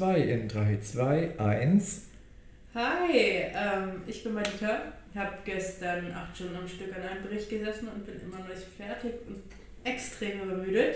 [0.00, 2.06] 2 in 3, 2, 1.
[2.74, 4.80] Hi, ähm, ich bin Madita,
[5.14, 8.62] habe gestern acht Stunden am Stück an einem Bericht gesessen und bin immer noch nicht
[8.78, 9.42] fertig und
[9.84, 10.94] extrem übermüdet.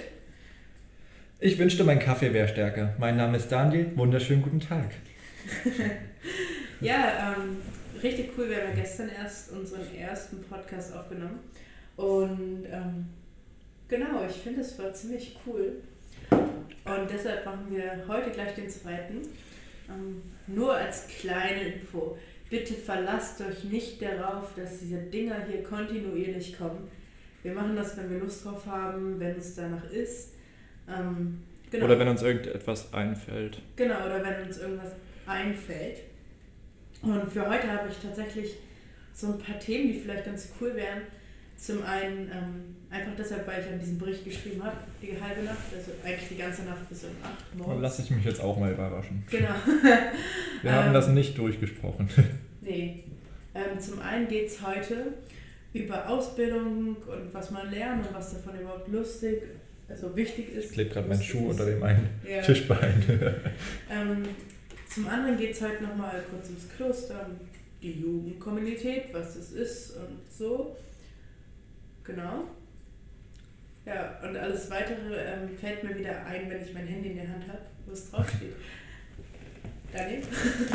[1.39, 2.95] Ich wünschte, mein Kaffee wäre stärker.
[2.99, 4.93] Mein Name ist Daniel, wunderschönen guten Tag.
[6.81, 7.59] ja, ähm,
[8.03, 11.41] richtig cool, wir haben gestern erst unseren ersten Podcast aufgenommen
[11.97, 13.05] und ähm,
[13.87, 15.83] genau, ich finde, es war ziemlich cool.
[16.85, 19.23] Und deshalb machen wir heute gleich den zweiten.
[19.89, 22.17] Ähm, nur als kleine Info.
[22.51, 26.89] Bitte verlasst euch nicht darauf, dass diese Dinger hier kontinuierlich kommen.
[27.43, 30.35] Wir machen das, wenn wir Lust drauf haben, wenn es danach ist.
[30.89, 31.87] Ähm, genau.
[31.87, 33.61] Oder wenn uns irgendetwas einfällt.
[33.77, 34.93] Genau, oder wenn uns irgendwas
[35.27, 36.01] einfällt.
[37.03, 38.57] Und für heute habe ich tatsächlich
[39.13, 41.03] so ein paar Themen, die vielleicht ganz cool wären.
[41.65, 45.57] Zum einen ähm, einfach deshalb, weil ich an diesem Bericht geschrieben habe, die halbe Nacht,
[45.75, 47.79] also eigentlich die ganze Nacht bis um 8 Uhr.
[47.81, 49.25] Lass ich mich jetzt auch mal überraschen.
[49.31, 49.49] Genau.
[50.63, 52.09] Wir haben das ähm, nicht durchgesprochen.
[52.67, 53.05] Nee.
[53.55, 55.13] Ähm, zum einen geht es heute
[55.75, 59.43] über Ausbildung und was man lernt und was davon überhaupt lustig,
[59.87, 60.69] also wichtig ist.
[60.69, 61.61] Ich klebe gerade meinen Schuh ist.
[61.61, 62.41] unter dem einen ja.
[62.41, 63.03] Tischbein.
[63.91, 64.23] ähm,
[64.89, 67.29] zum anderen geht es heute nochmal kurz ums Kloster,
[67.83, 70.75] die Jugendkommunität, was das ist und so.
[72.05, 72.45] Genau.
[73.87, 77.29] Ja, und alles weitere ähm, fällt mir wieder ein, wenn ich mein Handy in der
[77.29, 78.55] Hand habe, wo es draufsteht.
[79.93, 80.23] Daniel?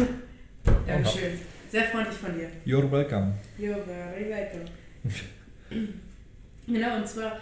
[0.88, 1.40] Dankeschön.
[1.70, 2.50] Sehr freundlich von dir.
[2.66, 3.34] You're welcome.
[3.58, 4.66] You're very welcome.
[6.68, 7.40] genau, und zwar,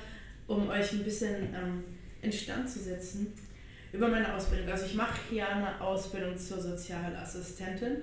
[0.47, 1.83] um euch ein bisschen ähm,
[2.21, 3.33] in Stand zu setzen
[3.93, 4.69] über meine Ausbildung.
[4.69, 7.97] Also ich mache hier eine Ausbildung zur Sozialassistentin.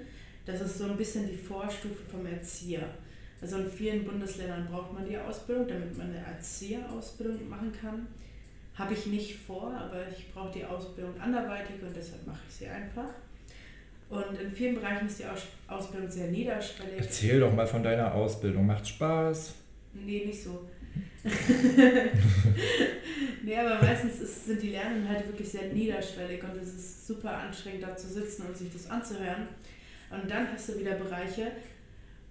[0.46, 2.88] Das ist so ein bisschen die Vorstufe vom Erzieher.
[3.44, 8.06] Also in vielen Bundesländern braucht man die Ausbildung, damit man eine Erzieherausbildung machen kann.
[8.74, 12.66] Habe ich nicht vor, aber ich brauche die Ausbildung anderweitig und deshalb mache ich sie
[12.66, 13.10] einfach.
[14.08, 15.26] Und in vielen Bereichen ist die
[15.68, 16.94] Ausbildung sehr niederschwellig.
[16.96, 18.64] Erzähl doch mal von deiner Ausbildung.
[18.64, 19.52] Macht Spaß?
[19.92, 20.66] Nee, nicht so.
[23.44, 27.82] nee, aber meistens ist, sind die Lerninhalte wirklich sehr niederschwellig und es ist super anstrengend,
[27.82, 29.48] da zu sitzen und sich das anzuhören.
[30.10, 31.52] Und dann hast du wieder Bereiche,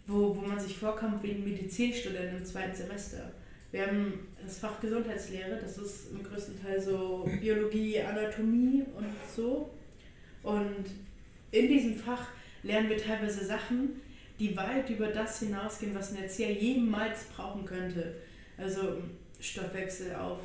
[0.08, 3.31] wo, wo man sich vorkommt wie ein Medizinstudent im zweiten Semester.
[3.72, 9.72] Wir haben das Fach Gesundheitslehre, das ist im größten Teil so Biologie, Anatomie und so.
[10.44, 10.86] Und
[11.52, 12.28] in diesem Fach
[12.62, 14.02] lernen wir teilweise Sachen,
[14.40, 18.16] die weit über das hinausgehen, was ein Erzieher jemals brauchen könnte.
[18.58, 19.02] Also
[19.40, 20.40] Stoffwechsel auf,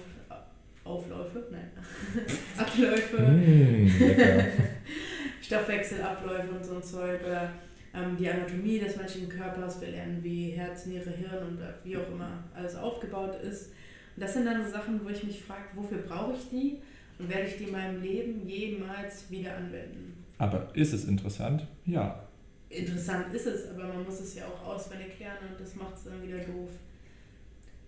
[0.84, 1.70] Aufläufe, nein,
[2.56, 3.90] Abläufe, mm,
[5.42, 7.52] Stoffwechselabläufe und so ein Zeug oder
[7.94, 12.08] ähm, die Anatomie des menschlichen Körpers, wir lernen, wie Herz, Niere, Hirn und wie auch
[12.10, 13.70] immer alles aufgebaut ist.
[14.16, 16.78] Und das sind dann so Sachen, wo ich mich frage, wofür brauche ich die
[17.18, 20.24] und werde ich die in meinem Leben jemals wieder anwenden?
[20.38, 21.66] Aber ist es interessant?
[21.86, 22.24] Ja.
[22.68, 26.04] Interessant ist es, aber man muss es ja auch auswendig lernen und das macht es
[26.04, 26.70] dann wieder doof.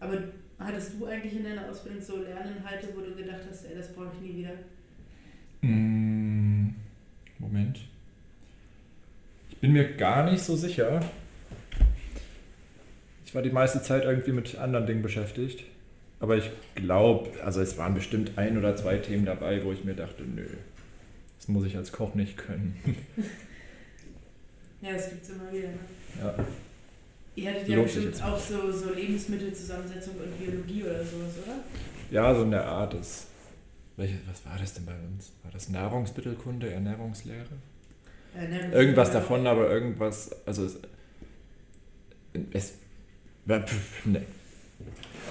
[0.01, 0.17] Aber
[0.59, 4.09] hattest du eigentlich in deiner Ausbildung so Lerninhalte, wo du gedacht hast, ey, das brauche
[4.15, 4.53] ich nie wieder?
[5.61, 6.75] Mm,
[7.39, 7.81] Moment
[9.61, 11.01] bin mir gar nicht so sicher.
[13.25, 15.65] Ich war die meiste Zeit irgendwie mit anderen Dingen beschäftigt.
[16.19, 19.95] Aber ich glaube, also es waren bestimmt ein oder zwei Themen dabei, wo ich mir
[19.95, 20.47] dachte, nö,
[21.39, 22.77] das muss ich als Koch nicht können.
[24.83, 25.69] ja, das gibt es immer wieder.
[25.69, 25.79] Ne?
[26.21, 26.35] Ja.
[27.37, 31.57] Ihr hattet ja bestimmt auch so, so Lebensmittelzusammensetzung und Biologie oder sowas, oder?
[32.11, 33.29] Ja, so in der Art ist.
[33.97, 35.33] Welche, was war das denn bei uns?
[35.43, 37.47] War das Nahrungsmittelkunde, Ernährungslehre?
[38.73, 40.79] Irgendwas davon, aber irgendwas, also es,
[42.53, 42.79] es
[44.05, 44.23] ne.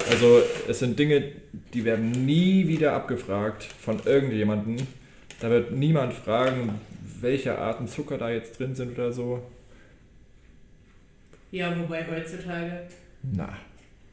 [0.10, 1.32] Also es sind Dinge,
[1.74, 4.78] die werden nie wieder abgefragt von irgendjemandem.
[5.40, 6.80] Da wird niemand fragen,
[7.22, 9.44] welche Arten Zucker da jetzt drin sind oder so.
[11.52, 12.88] Ja, wobei heutzutage.
[13.24, 13.58] Na.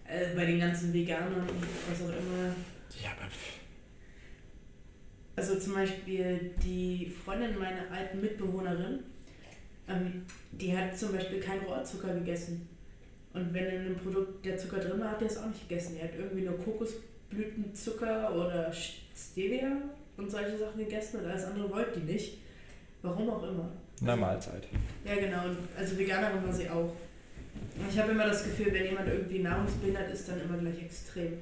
[0.08, 2.54] Also bei den ganzen Veganern und was auch immer.
[3.02, 3.28] Ja, aber
[5.36, 9.00] also zum Beispiel die Freundin meiner alten Mitbewohnerin,
[9.88, 10.22] ähm,
[10.52, 12.68] die hat zum Beispiel keinen Rohrzucker gegessen.
[13.34, 15.96] Und wenn in einem Produkt der Zucker drin war, hat er es auch nicht gegessen.
[15.98, 19.72] Er hat irgendwie nur Kokosblütenzucker oder Stevia
[20.16, 22.38] und solche Sachen gegessen und alles andere wollte die nicht.
[23.02, 23.68] Warum auch immer.
[24.00, 24.66] Na, Mahlzeit.
[25.04, 25.42] Ja, genau.
[25.78, 26.94] Also Veganerin war sie auch.
[27.90, 31.34] Ich habe immer das Gefühl, wenn jemand irgendwie nahrungsbehindert ist, dann immer gleich extrem.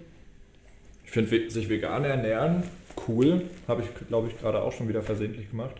[1.04, 2.64] Ich finde, sich vegan ernähren
[3.08, 3.42] cool.
[3.68, 5.76] Habe ich, glaube ich, gerade auch schon wieder versehentlich gemacht.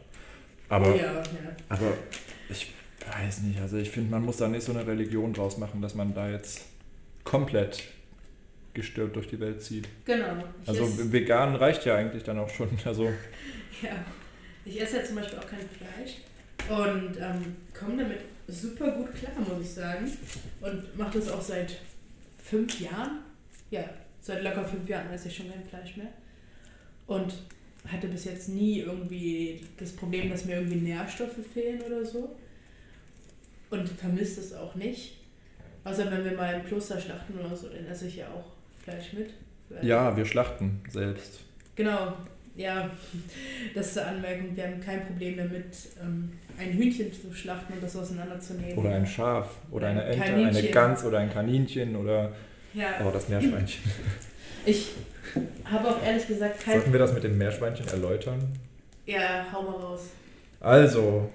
[0.68, 1.22] Aber, ja, ja.
[1.68, 1.92] aber
[2.48, 2.72] ich
[3.06, 3.60] weiß nicht.
[3.60, 6.28] Also ich finde, man muss da nicht so eine Religion draus machen, dass man da
[6.28, 6.62] jetzt
[7.22, 7.84] komplett
[8.72, 9.88] gestört durch die Welt zieht.
[10.04, 10.44] Genau.
[10.66, 12.68] Also vegan reicht ja eigentlich dann auch schon.
[12.84, 13.04] Also
[13.82, 14.04] ja.
[14.64, 16.16] Ich esse ja zum Beispiel auch kein Fleisch
[16.70, 20.10] und ähm, komme damit super gut klar, muss ich sagen.
[20.60, 21.80] Und mache das auch seit
[22.38, 23.18] fünf Jahren.
[23.70, 23.84] Ja,
[24.24, 26.08] seit locker fünf Jahren esse ich schon kein Fleisch mehr.
[27.06, 27.34] Und
[27.86, 32.34] hatte bis jetzt nie irgendwie das Problem, dass mir irgendwie Nährstoffe fehlen oder so.
[33.68, 35.18] Und vermisst es auch nicht.
[35.84, 38.46] Außer wenn wir mal im Kloster schlachten oder so, dann esse ich ja auch
[38.82, 39.34] Fleisch mit.
[39.82, 41.40] Ja, wir schlachten selbst.
[41.74, 42.14] Genau,
[42.56, 42.88] ja,
[43.74, 44.56] das ist eine Anmerkung.
[44.56, 48.78] Wir haben kein Problem damit, ähm, ein Hühnchen zu schlachten und das auseinanderzunehmen.
[48.78, 50.56] Oder ein Schaf oder eine Ente, Kaninchen.
[50.56, 52.32] eine Gans oder ein Kaninchen oder
[52.74, 53.06] ja.
[53.06, 53.82] oh, das Meerschweinchen.
[54.66, 54.92] Ich
[55.66, 56.76] habe auch ehrlich gesagt kein...
[56.76, 58.40] Sollten wir das mit dem Meerschweinchen erläutern?
[59.04, 60.08] Ja, hau mal raus.
[60.60, 61.28] Also,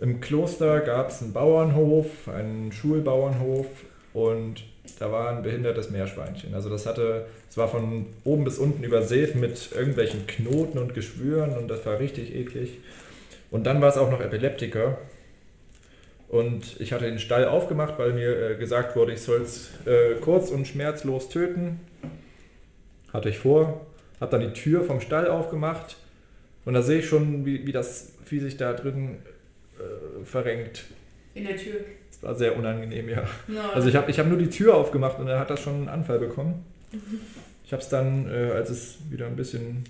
[0.00, 3.66] im Kloster gab es einen Bauernhof, einen Schulbauernhof
[4.12, 4.64] und
[4.98, 6.54] da war ein behindertes Meerschweinchen.
[6.54, 11.56] Also das hatte, es war von oben bis unten übersät mit irgendwelchen Knoten und Geschwüren
[11.56, 12.78] und das war richtig eklig.
[13.50, 14.98] Und dann war es auch noch Epileptiker.
[16.28, 20.14] Und ich hatte den Stall aufgemacht, weil mir äh, gesagt wurde, ich soll es äh,
[20.20, 21.80] kurz und schmerzlos töten.
[23.12, 23.86] Hatte ich vor.
[24.20, 25.96] Habe dann die Tür vom Stall aufgemacht.
[26.66, 29.16] Und da sehe ich schon, wie, wie das Vieh sich da drin
[29.78, 30.84] äh, verrenkt.
[31.32, 31.76] In der Tür.
[32.10, 33.22] Das war sehr unangenehm, ja.
[33.46, 33.60] No.
[33.72, 35.88] Also ich habe ich hab nur die Tür aufgemacht und er hat das schon einen
[35.88, 36.64] Anfall bekommen.
[37.64, 39.84] Ich habe es dann, äh, als es wieder ein bisschen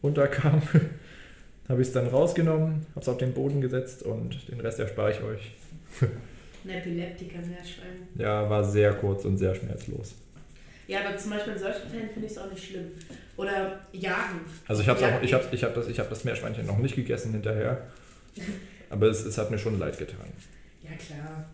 [0.00, 0.62] runterkam,
[1.68, 5.12] habe ich es dann rausgenommen, habe es auf den Boden gesetzt und den Rest erspare
[5.12, 5.52] ich euch.
[6.64, 8.08] Ein Epileptiker, Meerschwein.
[8.16, 10.14] Ja, war sehr kurz und sehr schmerzlos.
[10.88, 12.92] Ja, aber zum Beispiel in solchen Fällen finde ich es auch nicht schlimm.
[13.36, 14.40] Oder jagen.
[14.66, 17.88] Also ich habe ich hab, ich hab das, hab das Meerschweinchen noch nicht gegessen hinterher.
[18.90, 20.32] Aber es, es hat mir schon leid getan.
[20.82, 21.44] Ja, klar.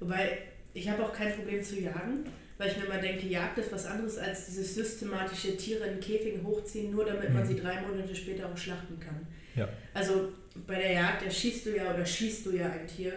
[0.00, 0.38] Wobei,
[0.74, 2.24] ich habe auch kein Problem zu jagen,
[2.58, 6.44] weil ich mir immer denke, Jagd ist was anderes als dieses systematische Tiere in Käfigen
[6.44, 7.36] hochziehen, nur damit mhm.
[7.36, 9.26] man sie drei Monate später auch schlachten kann.
[9.56, 9.68] Ja.
[9.94, 10.32] Also
[10.66, 13.12] bei der Jagd, da schießt du ja oder schießt du ja ein Tier,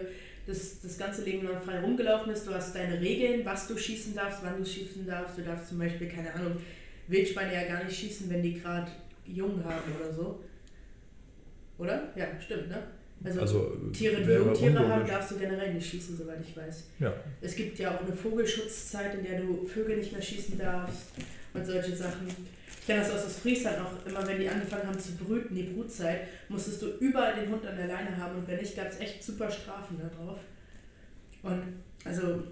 [0.46, 2.46] das das ganze Leben lang frei rumgelaufen ist.
[2.46, 5.38] Du hast deine Regeln, was du schießen darfst, wann du schießen darfst.
[5.38, 6.56] Du darfst zum Beispiel, keine Ahnung,
[7.08, 8.90] Wildschweine ja gar nicht schießen, wenn die gerade
[9.26, 10.42] jung haben oder so.
[11.78, 12.12] Oder?
[12.16, 12.82] Ja, stimmt, ne?
[13.24, 16.84] Also, also Tiere, die Jungtiere haben, darfst du generell nicht schießen, soweit ich weiß.
[17.00, 17.14] Ja.
[17.40, 21.12] Es gibt ja auch eine Vogelschutzzeit, in der du Vögel nicht mehr schießen darfst
[21.54, 22.28] und solche Sachen.
[22.86, 26.28] Ich kenne das aus Friesland noch, immer wenn die angefangen haben zu brüten, die Brutzeit,
[26.48, 29.24] musstest du überall den Hund an der Leine haben und wenn nicht, gab es echt
[29.24, 30.38] super Strafen darauf.
[31.42, 32.44] Und also,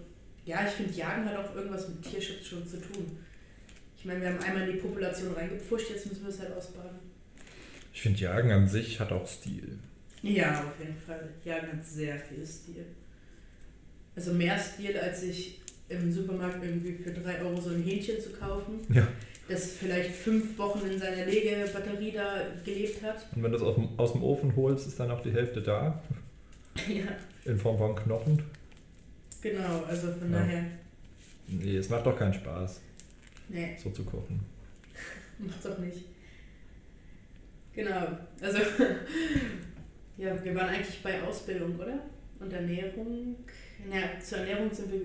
[0.44, 3.16] ja, ich finde, Jagen hat auch irgendwas mit Tierschutz schon zu tun.
[3.96, 6.98] Ich meine, wir haben einmal in die Population reingepfuscht, jetzt müssen wir es halt ausbaden.
[7.92, 9.78] Ich finde, Jagen an sich hat auch Stil.
[10.22, 11.28] Ja, auf jeden Fall.
[11.44, 12.86] Jagen hat sehr viel Stil.
[14.16, 18.30] Also mehr Stil, als sich im Supermarkt irgendwie für 3 Euro so ein Hähnchen zu
[18.30, 18.80] kaufen.
[18.88, 19.06] Ja.
[19.48, 23.26] Das vielleicht fünf Wochen in seiner Legebatterie da gelebt hat.
[23.34, 25.62] Und wenn du es aus dem, aus dem Ofen holst, ist dann auch die Hälfte
[25.62, 26.02] da.
[26.88, 27.04] Ja.
[27.44, 28.42] In Form von Knochen.
[29.40, 30.40] Genau, also von ja.
[30.40, 30.64] daher.
[31.46, 32.80] Nee, es macht doch keinen Spaß.
[33.48, 33.76] Nee.
[33.80, 34.40] So zu kochen.
[35.38, 36.04] macht doch nicht.
[37.72, 38.08] Genau.
[38.40, 38.58] Also
[40.16, 41.98] Ja, wir waren eigentlich bei Ausbildung, oder?
[42.38, 43.36] Und Ernährung.
[43.88, 45.00] Naja, zur Ernährung sind wir,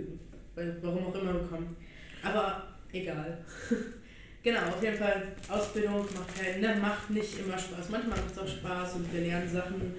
[0.56, 1.76] warum auch immer, gekommen.
[2.24, 3.38] Aber egal.
[4.44, 7.90] genau, auf jeden Fall, Ausbildung macht, keinen, ne, macht nicht immer Spaß.
[7.90, 9.96] Manchmal macht es auch Spaß und wir lernen Sachen,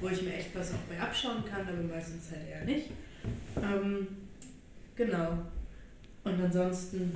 [0.00, 2.90] wo ich mir echt was auch bei abschauen kann, aber meistens halt eher nicht.
[3.56, 4.06] Ähm,
[4.94, 5.38] genau.
[6.24, 7.14] Und ansonsten,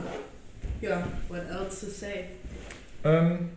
[0.81, 2.25] ja, what else to say?
[3.05, 3.51] Ähm,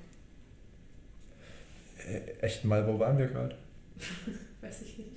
[2.07, 3.55] äh, echt mal, wo waren wir gerade?
[4.62, 5.12] Weiß ich nicht.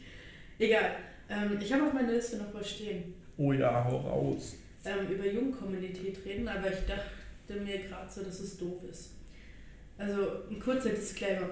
[0.58, 0.96] Egal.
[1.28, 3.14] Ähm, ich habe auf meiner Liste noch was stehen.
[3.36, 4.56] Oh ja, hau raus.
[4.84, 9.10] Ähm, über Jungkommunität reden, aber ich dachte mir gerade so, dass es doof ist.
[9.98, 11.48] Also ein kurzer Disclaimer.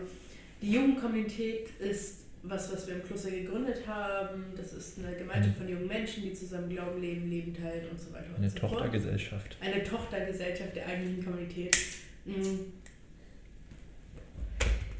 [0.60, 4.44] Die Jugendkommunität ist was, was wir im Kloster gegründet haben.
[4.56, 8.12] Das ist eine Gemeinschaft von jungen Menschen, die zusammen glauben, leben, Leben teilen und so
[8.12, 9.56] weiter Eine und so Tochtergesellschaft.
[9.60, 11.76] Eine Tochtergesellschaft der eigentlichen Kommunität.
[12.24, 12.72] Mhm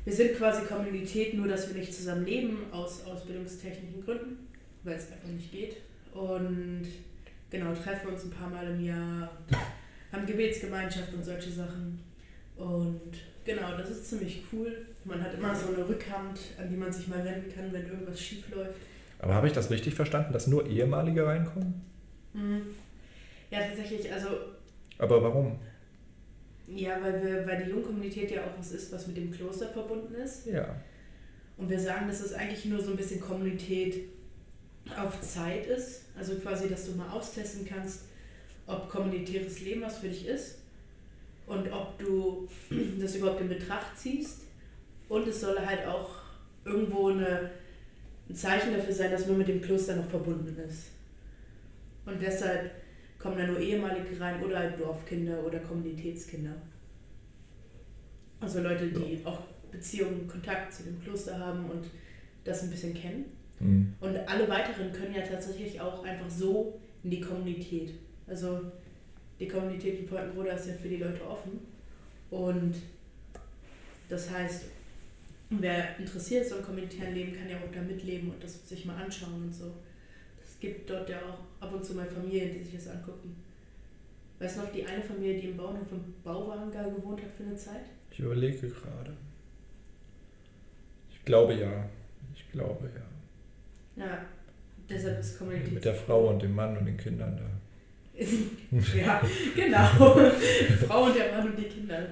[0.05, 4.49] wir sind quasi Kommunität, nur dass wir nicht zusammen leben, aus ausbildungstechnischen Gründen,
[4.83, 5.77] weil es einfach nicht geht.
[6.13, 6.87] Und
[7.51, 9.31] genau, treffen uns ein paar Mal im Jahr,
[10.13, 12.01] haben Gebetsgemeinschaft und solche Sachen.
[12.57, 13.13] Und
[13.45, 14.87] genau, das ist ziemlich cool.
[15.05, 18.21] Man hat immer so eine Rückhand, an die man sich mal wenden kann, wenn irgendwas
[18.21, 18.81] schief läuft.
[19.19, 21.83] Aber habe ich das richtig verstanden, dass nur ehemalige reinkommen?
[22.33, 22.63] Mhm.
[23.51, 24.29] Ja, tatsächlich, also.
[24.99, 25.59] Aber warum?
[26.69, 30.15] Ja, weil, wir, weil die Jungkommunität ja auch was ist, was mit dem Kloster verbunden
[30.15, 30.47] ist.
[30.47, 30.77] Ja.
[31.57, 34.09] Und wir sagen, dass es eigentlich nur so ein bisschen Kommunität
[34.99, 36.03] auf Zeit ist.
[36.19, 38.03] Also quasi, dass du mal austesten kannst,
[38.67, 40.59] ob kommunitäres Leben was für dich ist
[41.47, 42.49] und ob du
[43.01, 44.43] das überhaupt in Betracht ziehst
[45.09, 46.11] Und es soll halt auch
[46.65, 47.51] irgendwo eine,
[48.29, 50.89] ein Zeichen dafür sein, dass man mit dem Kloster noch verbunden ist.
[52.07, 52.71] Und deshalb
[53.19, 56.55] kommen da nur ehemalige rein oder halt Dorfkinder oder Kommunitätskinder.
[58.41, 61.87] Also Leute, die auch Beziehungen, Kontakt zu dem Kloster haben und
[62.45, 63.27] das ein bisschen kennen.
[63.61, 63.95] Mhm.
[64.01, 67.95] Und alle weiteren können ja tatsächlich auch einfach so in die Kommunität.
[68.27, 68.61] Also
[69.39, 71.61] die Kommunität in Volkenroda ist ja für die Leute offen.
[72.31, 72.75] Und
[74.09, 74.65] das heißt,
[75.51, 78.97] wer interessiert ist am kommunitären Leben, kann ja auch da mitleben und das sich mal
[78.97, 79.73] anschauen und so.
[80.43, 83.37] Es gibt dort ja auch ab und zu mal Familien, die sich das angucken.
[84.39, 87.57] Weißt du noch, die eine Familie, die im Bauernhof vom Bauwagengar gewohnt hat für eine
[87.57, 87.85] Zeit?
[88.11, 89.15] Ich überlege gerade.
[91.11, 91.89] Ich glaube ja.
[92.35, 93.10] Ich glaube ja.
[94.01, 94.25] Ja,
[94.89, 95.75] deshalb ist Kommunität.
[95.75, 97.45] Mit der Frau und dem Mann und den Kindern da.
[98.97, 99.23] ja,
[99.55, 99.87] genau.
[100.87, 102.07] Frau und der Mann und die Kinder.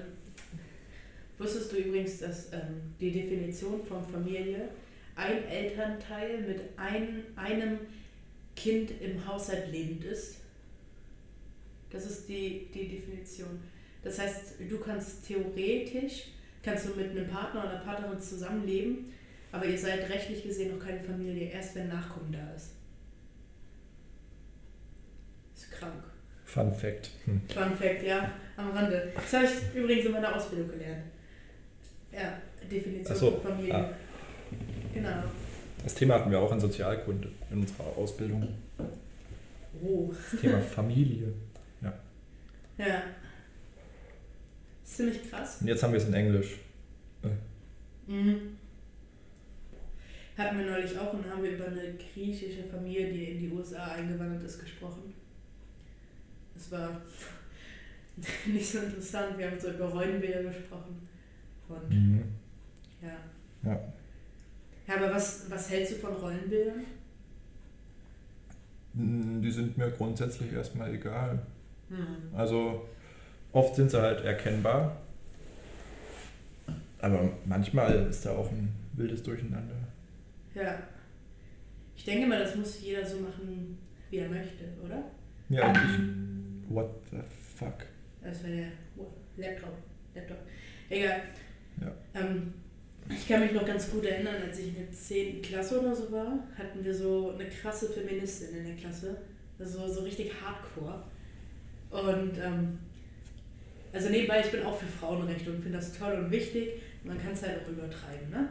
[1.39, 4.69] Wusstest du übrigens, dass ähm, die Definition von Familie
[5.15, 7.79] ein Elternteil mit ein, einem
[8.55, 10.37] Kind im Haushalt lebend ist?
[11.89, 13.59] Das ist die, die Definition.
[14.03, 16.25] Das heißt, du kannst theoretisch,
[16.61, 19.05] kannst du mit einem Partner oder einer Partnerin zusammenleben,
[19.51, 22.71] aber ihr seid rechtlich gesehen noch keine Familie, erst wenn Nachkommen da ist.
[25.55, 26.03] Ist krank.
[26.45, 27.11] Fun Fact.
[27.25, 27.41] Hm.
[27.47, 29.11] Fun Fact, ja, am Rande.
[29.15, 31.03] Das habe ich übrigens in meiner Ausbildung gelernt.
[32.11, 32.39] Ja,
[32.69, 33.75] Definition so, von Familie.
[33.75, 33.93] Ah.
[34.93, 35.23] Genau.
[35.83, 38.47] Das Thema hatten wir auch in Sozialkunde in unserer Ausbildung.
[39.81, 40.11] Oh.
[40.31, 41.33] Das Thema Familie.
[41.81, 41.93] Ja.
[42.77, 43.03] Ja.
[44.83, 45.61] Ziemlich krass.
[45.61, 46.57] Und jetzt haben wir es in Englisch.
[48.07, 48.57] Mhm.
[50.39, 53.91] Hatten wir neulich auch und haben wir über eine griechische Familie, die in die USA
[53.91, 55.13] eingewandert ist, gesprochen.
[56.53, 57.01] Das war
[58.45, 59.37] nicht so interessant.
[59.37, 61.05] Wir haben so über Rollenbilder gesprochen.
[61.67, 62.23] Und mhm.
[63.01, 63.69] ja.
[63.69, 63.79] ja.
[64.87, 66.85] Ja, aber was, was hältst du von Rollenbildern?
[68.95, 71.39] Hm, die sind mir grundsätzlich erstmal egal.
[71.89, 72.33] Mhm.
[72.33, 72.87] Also
[73.51, 74.95] oft sind sie halt erkennbar.
[77.01, 79.75] Aber manchmal ist da auch ein wildes Durcheinander.
[80.61, 80.77] Ja.
[81.95, 83.77] Ich denke mal, das muss jeder so machen,
[84.09, 85.03] wie er möchte, oder?
[85.49, 86.73] Ja, und ich.
[86.73, 87.17] What the
[87.55, 87.85] fuck?
[88.21, 88.71] Das war der
[89.37, 89.73] Laptop.
[90.13, 90.37] Laptop.
[90.89, 91.21] Egal.
[91.81, 91.91] Ja.
[92.13, 92.53] Ähm,
[93.09, 95.41] ich kann mich noch ganz gut erinnern, als ich in der 10.
[95.41, 99.17] Klasse oder so war, hatten wir so eine krasse Feministin in der Klasse.
[99.57, 101.03] Also so richtig hardcore.
[101.89, 102.79] Und ähm,
[103.91, 106.73] also nebenbei, ich bin auch für Frauenrechte und finde das toll und wichtig.
[107.03, 108.29] Man kann es halt auch übertreiben.
[108.29, 108.49] Ne?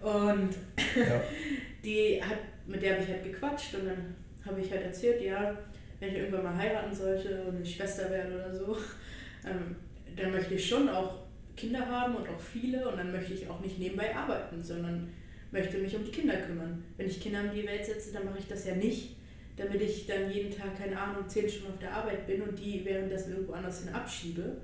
[0.00, 0.50] Und
[0.96, 1.20] ja.
[1.84, 4.14] die hat, mit der habe ich halt gequatscht und dann
[4.46, 5.56] habe ich halt erzählt, ja,
[5.98, 8.76] wenn ich irgendwann mal heiraten sollte und eine Schwester werde oder so,
[9.46, 9.76] ähm,
[10.16, 11.18] dann möchte ich schon auch
[11.56, 15.08] Kinder haben und auch viele und dann möchte ich auch nicht nebenbei arbeiten, sondern
[15.52, 16.82] möchte mich um die Kinder kümmern.
[16.96, 19.16] Wenn ich Kinder in die Welt setze, dann mache ich das ja nicht,
[19.56, 22.82] damit ich dann jeden Tag, keine Ahnung, zehn Stunden auf der Arbeit bin und die
[22.84, 24.56] währenddessen irgendwo anders hin abschiebe,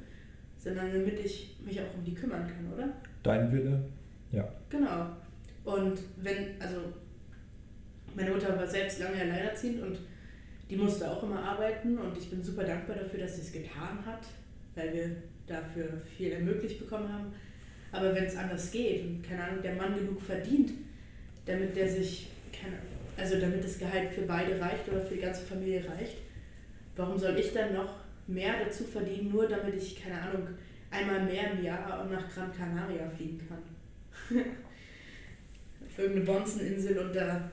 [0.57, 2.89] sondern damit ich mich auch um die kümmern kann, oder?
[3.23, 3.85] Dein Wille,
[4.33, 4.49] ja.
[4.71, 5.07] Genau.
[5.67, 6.77] Und wenn, also
[8.15, 9.99] meine Mutter war selbst lange alleinerziehend und
[10.71, 13.99] die musste auch immer arbeiten und ich bin super dankbar dafür, dass sie es getan
[14.07, 14.21] hat,
[14.77, 15.17] weil wir
[15.49, 17.33] dafür viel ermöglicht bekommen haben.
[17.91, 20.71] Aber wenn es anders geht und keine Ahnung, der Mann genug verdient,
[21.47, 22.77] damit der sich, keine,
[23.17, 26.19] also damit das Gehalt für beide reicht oder für die ganze Familie reicht,
[26.95, 27.97] warum soll ich dann noch
[28.29, 30.47] mehr dazu verdienen, nur damit ich, keine Ahnung,
[30.93, 34.39] einmal mehr im Jahr nach Gran Canaria fliegen kann?
[35.97, 37.51] Auf irgendeine Bonzeninsel und da,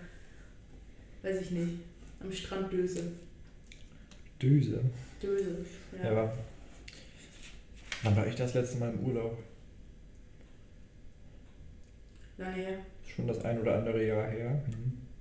[1.21, 1.79] weiß ich nicht,
[2.19, 3.03] am Strand Döse.
[4.41, 4.81] Düse?
[5.21, 5.65] Döse,
[5.97, 6.11] ja.
[6.11, 6.33] ja.
[8.03, 9.41] Wann war ich das letzte Mal im Urlaub?
[12.37, 12.79] Lange her.
[13.07, 14.61] Schon das ein oder andere Jahr her.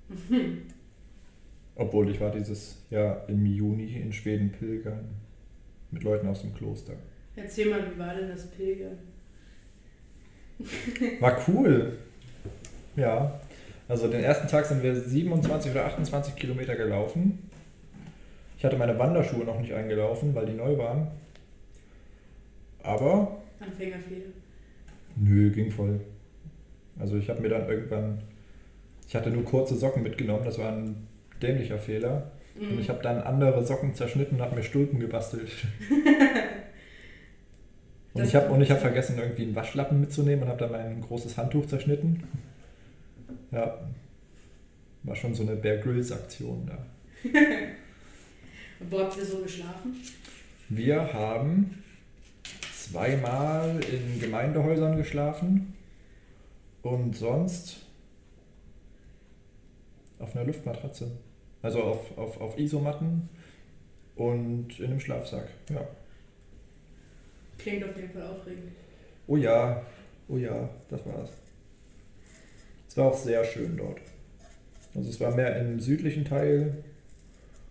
[0.09, 0.62] Mhm.
[1.76, 5.14] Obwohl ich war dieses Jahr im Juni in Schweden pilgern.
[5.93, 6.95] Mit Leuten aus dem Kloster.
[7.37, 8.99] Erzähl mal, wie war denn das Pilgern?
[11.21, 11.99] War cool.
[12.96, 13.40] Ja.
[13.88, 17.50] Also den ersten Tag sind wir 27 oder 28 Kilometer gelaufen.
[18.56, 21.08] Ich hatte meine Wanderschuhe noch nicht eingelaufen, weil die neu waren.
[22.82, 23.38] Aber.
[23.61, 24.26] Anfängerfehler.
[25.16, 26.00] Nö, ging voll.
[26.99, 28.22] Also ich habe mir dann irgendwann.
[29.08, 31.06] Ich hatte nur kurze Socken mitgenommen, das war ein
[31.42, 32.30] dämlicher Fehler.
[32.58, 32.70] Mhm.
[32.70, 35.50] Und ich habe dann andere Socken zerschnitten und habe mir Stulpen gebastelt.
[38.14, 41.00] und, ich hab, und ich habe vergessen, irgendwie einen Waschlappen mitzunehmen und habe dann mein
[41.00, 42.22] großes Handtuch zerschnitten.
[43.52, 43.78] Ja.
[45.04, 46.87] War schon so eine Bear Grylls Aktion da.
[48.90, 49.97] Wo habt ihr so geschlafen?
[50.68, 51.82] Wir haben
[52.73, 55.75] zweimal in Gemeindehäusern geschlafen
[56.82, 57.87] Und sonst
[60.18, 61.11] auf einer Luftmatratze.
[61.62, 63.28] Also auf, auf, auf Isomatten
[64.16, 65.49] und in einem Schlafsack.
[65.71, 65.87] Ja.
[67.59, 68.73] Klingt auf jeden Fall aufregend.
[69.26, 69.82] Oh ja,
[70.28, 71.41] oh ja, das war's.
[72.92, 74.02] Es war auch sehr schön dort.
[74.94, 76.84] Also es war mehr im südlichen Teil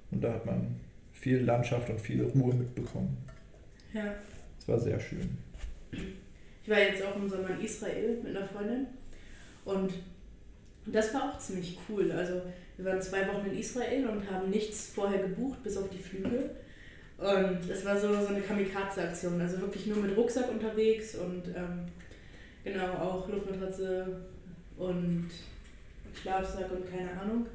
[0.10, 0.80] und da hat man
[1.14, 3.16] viel Landschaft und viel Ruhe mitbekommen.
[3.94, 4.16] Ja.
[4.60, 5.38] Es war sehr schön.
[5.92, 8.88] Ich war jetzt auch im Sommer in Israel mit einer Freundin
[9.64, 9.94] und
[10.88, 12.12] das war auch ziemlich cool.
[12.12, 12.42] Also
[12.78, 16.50] wir waren zwei Wochen in Israel und haben nichts vorher gebucht, bis auf die Flüge.
[17.20, 21.86] Und es war so, so eine Kamikaze-Aktion, also wirklich nur mit Rucksack unterwegs und ähm,
[22.64, 24.26] genau auch Luftmatratze
[24.78, 25.30] und
[26.20, 27.46] Schlafsack und keine Ahnung.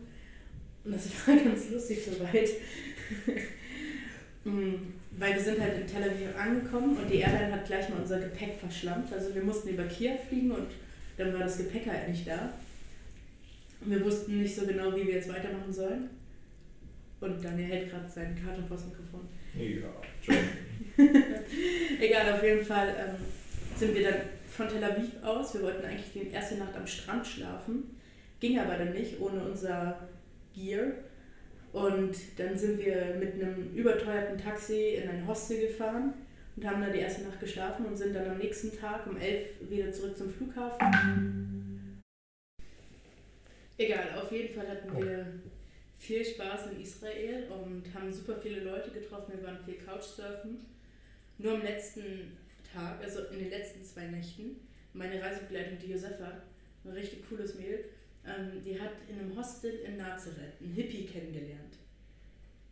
[0.85, 2.50] Und das war ganz lustig soweit.
[4.44, 4.75] Mm,
[5.18, 8.20] weil wir sind halt in Tel Aviv angekommen und die Airline hat gleich mal unser
[8.20, 9.12] Gepäck verschlammt.
[9.12, 10.68] Also wir mussten über Kiew fliegen und
[11.16, 12.52] dann war das Gepäck halt nicht da.
[13.80, 16.11] Und wir wussten nicht so genau, wie wir jetzt weitermachen sollen.
[17.20, 19.28] Und Daniel hält gerade seinen Kater vors Mikrofon.
[19.54, 19.88] Ja,
[22.00, 23.16] Egal, auf jeden Fall ähm,
[23.76, 24.20] sind wir dann
[24.56, 25.54] von Tel Aviv aus.
[25.54, 27.98] Wir wollten eigentlich die erste Nacht am Strand schlafen.
[28.40, 30.08] Ging aber dann nicht ohne unser
[30.54, 30.92] Gear.
[31.72, 36.14] Und dann sind wir mit einem überteuerten Taxi in ein Hostel gefahren
[36.56, 39.68] und haben da die erste Nacht geschlafen und sind dann am nächsten Tag um 11
[39.68, 42.00] wieder zurück zum Flughafen.
[43.76, 45.26] Egal, auf jeden Fall hatten wir
[45.98, 49.34] viel Spaß in Israel und haben super viele Leute getroffen.
[49.36, 50.64] Wir waren viel Couchsurfen.
[51.36, 52.38] Nur am letzten
[52.76, 54.56] Tag, also in den letzten zwei Nächten,
[54.92, 56.42] meine Reisebegleitung, die Josefa,
[56.85, 57.85] ein richtig cooles Mädel,
[58.26, 61.78] ähm, die hat in einem Hostel in Nazareth einen Hippie kennengelernt.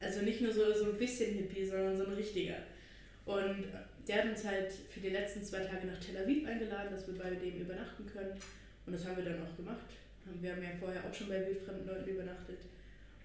[0.01, 2.57] Also nicht nur so, so ein bisschen Hippie, sondern so ein richtiger.
[3.25, 3.65] Und
[4.07, 7.17] der hat uns halt für die letzten zwei Tage nach Tel Aviv eingeladen, dass wir
[7.17, 8.39] bei dem übernachten können.
[8.85, 9.87] Und das haben wir dann auch gemacht.
[10.41, 12.61] Wir haben ja vorher auch schon bei wildfremden Leuten übernachtet.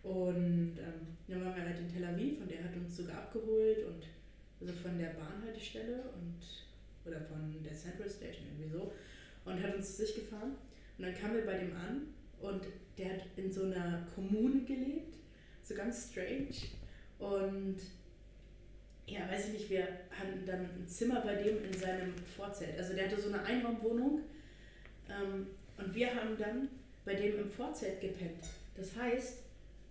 [0.04, 3.86] Und ähm, dann waren wir halt in Tel Aviv und er hat uns sogar abgeholt
[3.86, 4.04] und
[4.62, 6.39] also von der Bahnhaltestelle und
[7.06, 8.94] oder von der Central Station irgendwie so
[9.46, 10.56] und hat uns zu sich gefahren.
[10.98, 12.64] Und dann kamen wir bei dem an und
[12.98, 15.16] der hat in so einer Kommune gelebt,
[15.64, 16.56] so ganz strange.
[17.18, 17.78] Und
[19.08, 22.78] ja, weiß ich nicht, wir hatten dann ein Zimmer bei dem in seinem Vorzelt.
[22.78, 24.22] Also der hatte so eine Einraumwohnung
[25.10, 26.70] ähm, und wir haben dann
[27.06, 28.44] bei dem im Vorzelt gepennt.
[28.76, 29.40] Das heißt,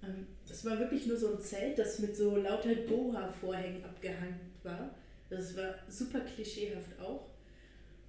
[0.05, 4.94] ähm, es war wirklich nur so ein Zelt, das mit so lauter Goa-Vorhängen abgehangen war.
[5.31, 7.29] Das war super klischeehaft auch.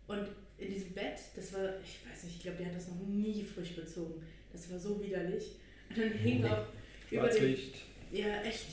[0.07, 0.27] Und
[0.57, 3.43] in diesem Bett, das war, ich weiß nicht, ich glaube, der hat das noch nie
[3.43, 4.21] frisch bezogen.
[4.51, 5.55] Das war so widerlich.
[5.89, 6.65] Und dann hing auch
[7.11, 7.57] über dem.
[8.11, 8.67] Ja, echt.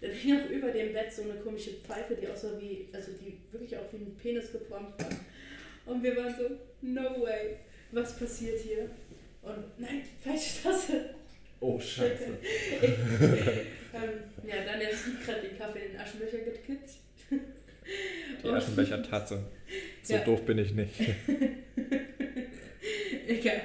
[0.00, 3.38] Dann hing auch über dem Bett so eine komische Pfeife, die aussah wie, also die
[3.50, 5.10] wirklich auch wie ein Penis geformt war.
[5.86, 6.50] Und wir waren so,
[6.82, 7.56] no way,
[7.92, 8.90] was passiert hier?
[9.42, 11.14] Und nein, falsche Tasse.
[11.60, 12.24] Oh, scheiße.
[12.82, 14.10] ähm,
[14.44, 16.90] ja, dann hat gerade den Kaffee in den Aschenbecher gekippt.
[18.42, 19.44] Die Aschenbecher-Tasse.
[20.04, 20.24] So ja.
[20.24, 20.98] doof bin ich nicht.
[23.28, 23.62] Egal.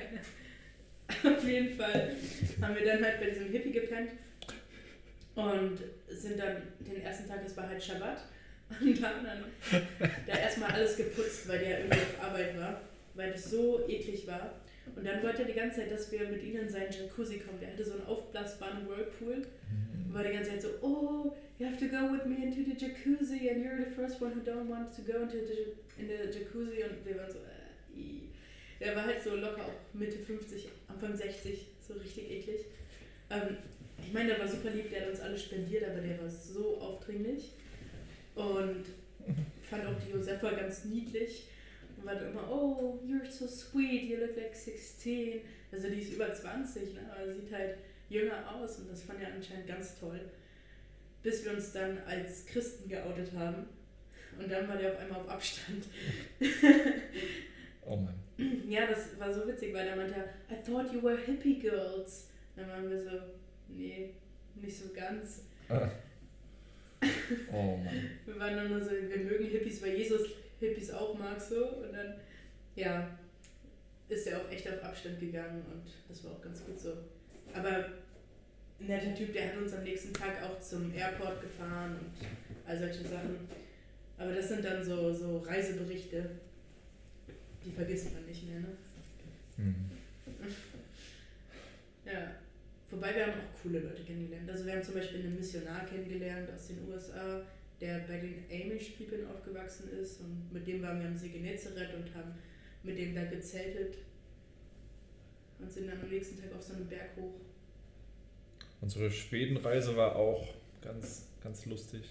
[1.24, 2.16] Auf jeden Fall
[2.62, 4.12] haben wir dann halt bei diesem Hippie gepennt
[5.34, 8.22] und sind dann den ersten Tag, es war halt Schabbat,
[8.82, 9.44] und haben dann
[10.28, 12.82] da erstmal alles geputzt, weil der irgendwie auf Arbeit war,
[13.16, 14.60] weil das so eklig war.
[14.96, 17.60] Und dann wollte er die ganze Zeit, dass wir mit ihnen in seinen Jacuzzi kommen.
[17.60, 19.36] Der hatte so einen aufblasbaren Whirlpool.
[19.36, 22.76] Und war die ganze Zeit so, oh, you have to go with me into the
[22.76, 26.32] Jacuzzi and you're the first one who don't want to go into the, in the
[26.32, 26.84] Jacuzzi.
[26.84, 27.68] Und wir waren so, äh,
[28.80, 32.66] Der war halt so locker auch Mitte 50, Anfang 60, so richtig eklig.
[33.30, 33.58] Ähm,
[34.00, 36.80] ich meine, der war super lieb, der hat uns alles spendiert, aber der war so
[36.80, 37.54] aufdringlich.
[38.36, 38.86] Und
[39.70, 41.48] fand auch die Josefa ganz niedlich
[41.98, 45.42] und war dann immer, oh, you're so sweet, you look like 16.
[45.72, 47.02] Also die ist über 20, ne?
[47.12, 47.78] aber sieht halt
[48.10, 50.20] jünger aus und das fand er anscheinend ganz toll.
[51.24, 53.66] Bis wir uns dann als Christen geoutet haben.
[54.40, 55.86] Und dann war der auf einmal auf Abstand.
[57.86, 58.14] oh Mann.
[58.68, 62.28] Ja, das war so witzig, weil er meinte, I thought you were hippie girls.
[62.56, 63.10] Dann waren wir so,
[63.68, 64.14] nee,
[64.54, 65.46] nicht so ganz.
[65.68, 65.90] Ah.
[67.52, 68.10] Oh Mann.
[68.28, 70.28] wir waren nur so, wir mögen Hippies, weil Jesus
[70.60, 71.68] Hippies auch mag so.
[71.68, 72.14] Und dann,
[72.76, 73.10] ja,
[74.08, 76.94] ist er auch echt auf Abstand gegangen und das war auch ganz gut so.
[77.54, 77.86] Aber
[78.80, 82.28] ein netter Typ, der hat uns am nächsten Tag auch zum Airport gefahren und
[82.68, 83.48] all solche Sachen.
[84.18, 86.30] Aber das sind dann so, so Reiseberichte,
[87.64, 88.68] die vergisst man nicht mehr, ne?
[89.58, 89.92] Mhm.
[92.06, 92.32] Ja.
[92.90, 94.50] Wobei wir haben auch coole Leute kennengelernt.
[94.50, 97.42] Also wir haben zum Beispiel einen Missionar kennengelernt aus den USA,
[97.82, 101.94] der bei den Amish People aufgewachsen ist und mit dem waren wir am See Genezareth
[101.94, 102.34] und haben
[102.84, 103.98] mit dem da gezeltet.
[105.60, 107.34] Und sind dann am nächsten Tag auf so einem Berg hoch.
[108.82, 110.48] Unsere Schwedenreise war auch
[110.82, 112.04] ganz, ganz lustig.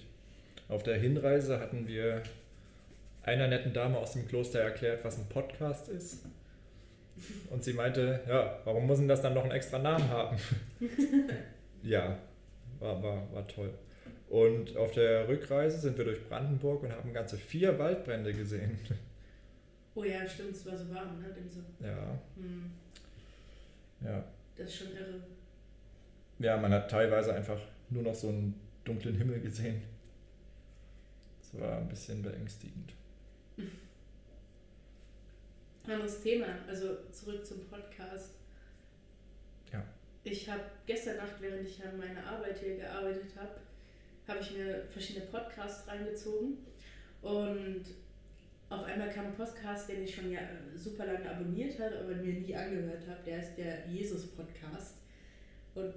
[0.68, 2.22] Auf der Hinreise hatten wir
[3.22, 6.24] einer netten Dame aus dem Kloster erklärt, was ein Podcast ist.
[7.50, 10.37] Und sie meinte, ja, warum muss denn das dann noch einen extra Namen haben?
[11.82, 12.18] ja,
[12.78, 13.72] war, war, war toll.
[14.28, 18.78] Und auf der Rückreise sind wir durch Brandenburg und haben ganze vier Waldbrände gesehen.
[19.94, 21.32] Oh ja, stimmt, es war so warm, ne?
[21.32, 21.61] Dem so.
[21.82, 22.18] Ja.
[22.37, 22.70] Hm.
[24.00, 24.24] Ja.
[24.56, 25.20] Das ist schon irre.
[26.38, 29.82] Ja, man hat teilweise einfach nur noch so einen dunklen Himmel gesehen.
[31.40, 32.92] Das war ein bisschen beängstigend.
[35.85, 38.32] Anderes Thema, also zurück zum Podcast.
[39.72, 39.82] Ja.
[40.24, 43.61] Ich habe gestern Nacht, während ich an meiner Arbeit hier gearbeitet habe,
[44.26, 46.59] habe ich mir verschiedene Podcasts reingezogen
[47.22, 47.85] und
[48.68, 50.40] auf einmal kam ein Podcast, den ich schon ja
[50.74, 53.20] super lange abonniert habe, aber mir nie angehört habe.
[53.24, 54.96] Der ist der Jesus-Podcast.
[55.74, 55.94] Und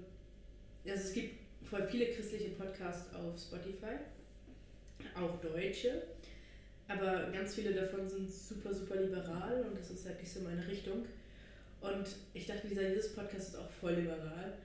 [0.86, 3.98] also es gibt voll viele christliche Podcasts auf Spotify,
[5.16, 6.04] auch deutsche.
[6.88, 10.68] Aber ganz viele davon sind super, super liberal und das ist halt nicht so meine
[10.68, 11.06] Richtung.
[11.82, 14.58] Und ich dachte, dieser Jesus-Podcast ist auch voll liberal.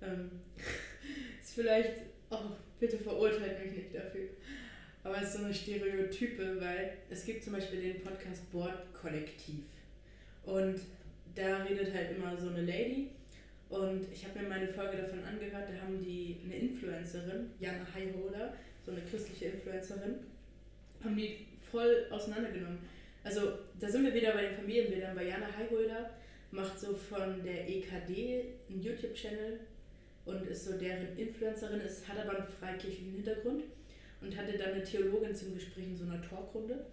[0.00, 0.30] Ähm,
[1.42, 1.94] ist vielleicht,
[2.30, 4.28] oh, bitte verurteilt mich nicht dafür.
[5.04, 9.64] Aber es ist so eine Stereotype, weil es gibt zum Beispiel den Podcast Bordkollektiv.
[10.44, 10.80] Und
[11.34, 13.10] da redet halt immer so eine Lady.
[13.68, 18.54] Und ich habe mir meine Folge davon angehört, da haben die eine Influencerin, Jana Highholder,
[18.84, 20.16] so eine christliche Influencerin,
[21.02, 22.78] haben die voll auseinandergenommen.
[23.24, 26.10] Also da sind wir wieder bei den Familienbildern, weil Jana Highholder
[26.50, 29.60] macht so von der EKD einen YouTube-Channel
[30.26, 33.64] und ist so deren Influencerin, ist, hat aber einen freikirchlichen Hintergrund
[34.22, 36.86] und hatte dann eine Theologin zum Gespräch in so einer Talkrunde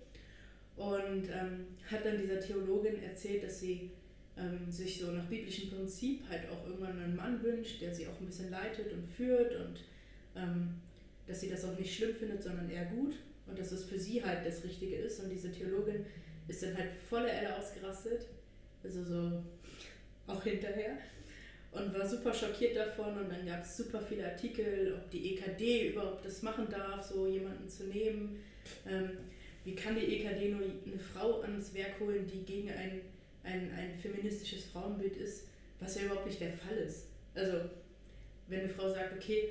[0.76, 3.92] und ähm, hat dann dieser Theologin erzählt, dass sie
[4.38, 8.20] ähm, sich so nach biblischem Prinzip halt auch irgendwann einen Mann wünscht, der sie auch
[8.20, 9.84] ein bisschen leitet und führt und
[10.36, 10.76] ähm,
[11.28, 13.16] dass sie das auch nicht schlimm findet, sondern eher gut
[13.46, 15.20] und dass es für sie halt das Richtige ist.
[15.20, 16.06] Und diese Theologin
[16.48, 18.26] ist dann halt voller Elle ausgerastet,
[18.84, 19.44] also so
[20.28, 20.98] auch hinterher
[21.72, 25.90] und war super schockiert davon und dann gab es super viele Artikel, ob die EKD
[25.90, 28.40] überhaupt das machen darf, so jemanden zu nehmen.
[28.88, 29.12] Ähm,
[29.64, 33.02] wie kann die EKD nur eine Frau ans Werk holen, die gegen ein,
[33.44, 35.48] ein, ein feministisches Frauenbild ist,
[35.80, 37.08] was ja überhaupt nicht der Fall ist.
[37.36, 37.70] Also
[38.48, 39.50] wenn eine Frau sagt, okay,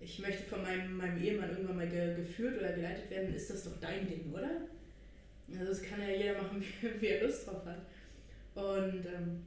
[0.00, 3.64] ich möchte von meinem, meinem Ehemann irgendwann mal ge, geführt oder geleitet werden, ist das
[3.64, 4.50] doch dein Ding, oder?
[5.52, 6.62] Also das kann ja jeder machen,
[7.00, 7.82] wie, er Lust drauf hat.
[8.54, 9.44] Und ähm,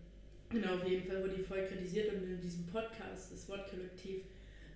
[0.52, 4.24] Genau, auf jeden Fall wurde die voll kritisiert und in diesem Podcast, das Wortkollektiv,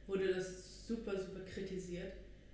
[0.08, 2.14] wurde das super, super kritisiert.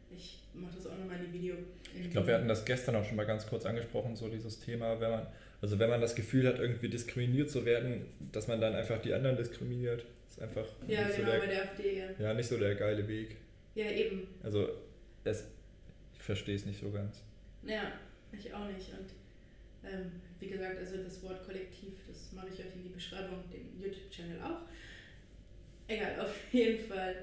[0.10, 1.55] Ich mache das auch nochmal in die Video.
[1.95, 4.60] In ich glaube, wir hatten das gestern auch schon mal ganz kurz angesprochen, so dieses
[4.60, 5.27] Thema, wenn man,
[5.62, 9.13] also wenn man das Gefühl hat, irgendwie diskriminiert zu werden, dass man dann einfach die
[9.13, 10.05] anderen diskriminiert.
[10.25, 12.05] Das ist einfach ja, genau, so der, bei der AfD, ja.
[12.19, 13.38] Ja, nicht so der geile Weg.
[13.75, 14.27] Ja, eben.
[14.43, 14.69] Also,
[15.23, 15.45] es,
[16.13, 17.21] ich verstehe es nicht so ganz.
[17.63, 17.93] Ja,
[18.31, 18.89] ich auch nicht.
[18.91, 23.43] Und ähm, wie gesagt, also das Wort Kollektiv, das mache ich euch in die Beschreibung,
[23.54, 24.62] den YouTube-Channel auch.
[25.88, 27.15] Egal, auf jeden Fall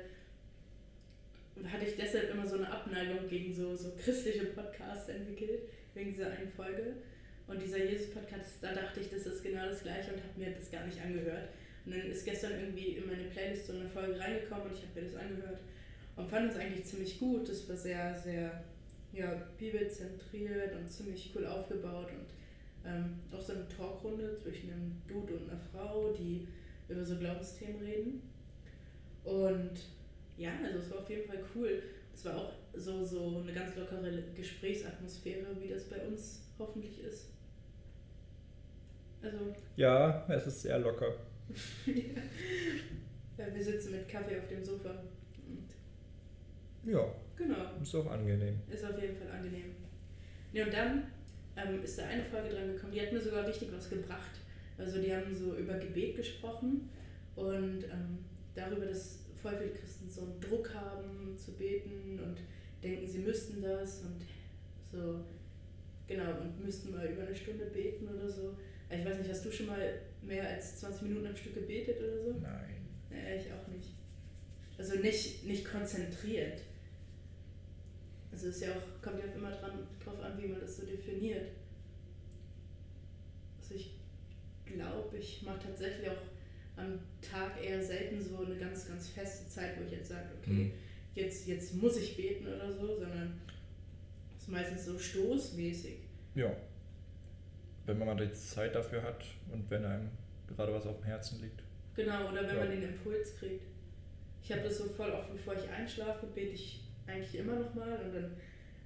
[1.67, 5.63] hatte ich deshalb immer so eine Abneigung gegen so, so christliche Podcasts entwickelt,
[5.95, 6.95] wegen dieser einen Folge.
[7.49, 10.71] Und dieser Jesus-Podcast, da dachte ich, das ist genau das gleiche und habe mir das
[10.71, 11.49] gar nicht angehört.
[11.85, 15.01] Und dann ist gestern irgendwie in meine Playlist so eine Folge reingekommen und ich habe
[15.01, 15.59] mir das angehört
[16.17, 17.49] und fand es eigentlich ziemlich gut.
[17.49, 18.63] Das war sehr, sehr
[19.13, 22.27] ja, bibelzentriert und ziemlich cool aufgebaut und
[22.89, 26.49] ähm, auch so eine Talkrunde zwischen einem Dude und einer Frau, die
[26.89, 28.23] über so Glaubensthemen reden.
[29.25, 29.73] Und
[30.37, 31.83] ja, also es war auf jeden Fall cool.
[32.15, 37.31] Es war auch so, so eine ganz lockere Gesprächsatmosphäre, wie das bei uns hoffentlich ist.
[39.23, 39.55] Also.
[39.77, 41.13] Ja, es ist sehr locker.
[41.87, 45.03] ja, wir sitzen mit Kaffee auf dem Sofa.
[46.85, 47.15] Ja.
[47.37, 47.81] Genau.
[47.81, 48.61] Ist auch angenehm.
[48.71, 49.75] Ist auf jeden Fall angenehm.
[50.53, 51.03] Ja, und dann
[51.59, 54.41] ähm, ist da eine Folge dran gekommen, die hat mir sogar richtig was gebracht.
[54.77, 56.89] Also die haben so über Gebet gesprochen
[57.35, 58.19] und ähm,
[58.55, 62.39] darüber, dass voll viele Christen so einen Druck haben zu beten und
[62.83, 64.23] denken, sie müssten das und
[64.91, 65.25] so,
[66.07, 68.57] genau, und müssten mal über eine Stunde beten oder so.
[68.91, 72.23] Ich weiß nicht, hast du schon mal mehr als 20 Minuten am Stück gebetet oder
[72.23, 72.31] so?
[72.41, 72.87] Nein.
[73.11, 73.91] Ja, ich auch nicht.
[74.79, 76.63] Also nicht, nicht konzentriert.
[78.31, 80.87] Also es ja auch, kommt ja auch immer dran, drauf an, wie man das so
[80.87, 81.49] definiert.
[83.59, 83.99] Also ich
[84.65, 86.23] glaube, ich mache tatsächlich auch
[86.77, 90.51] am Tag eher selten so eine ganz, ganz feste Zeit, wo ich jetzt sage, okay,
[90.51, 90.73] mhm.
[91.15, 93.41] jetzt, jetzt muss ich beten oder so, sondern
[94.37, 95.97] es ist meistens so stoßmäßig.
[96.35, 96.55] Ja.
[97.87, 100.11] Wenn man mal die Zeit dafür hat und wenn einem
[100.47, 101.63] gerade was auf dem Herzen liegt.
[101.97, 102.65] Genau, oder wenn ja.
[102.65, 103.65] man den Impuls kriegt.
[104.43, 107.99] Ich habe das so voll oft, bevor ich einschlafe, bete ich eigentlich immer noch mal
[107.99, 108.37] und dann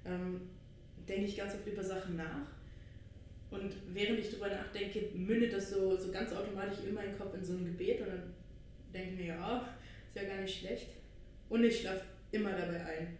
[0.05, 0.41] ähm,
[1.07, 2.47] denke ich ganz oft über Sachen nach.
[3.51, 7.43] Und während ich darüber nachdenke, mündet das so, so ganz automatisch in meinen Kopf in
[7.43, 8.33] so ein Gebet und dann
[8.93, 9.69] denke ich mir, ja,
[10.07, 10.87] ist ja gar nicht schlecht.
[11.49, 13.17] Und ich schlafe immer dabei ein.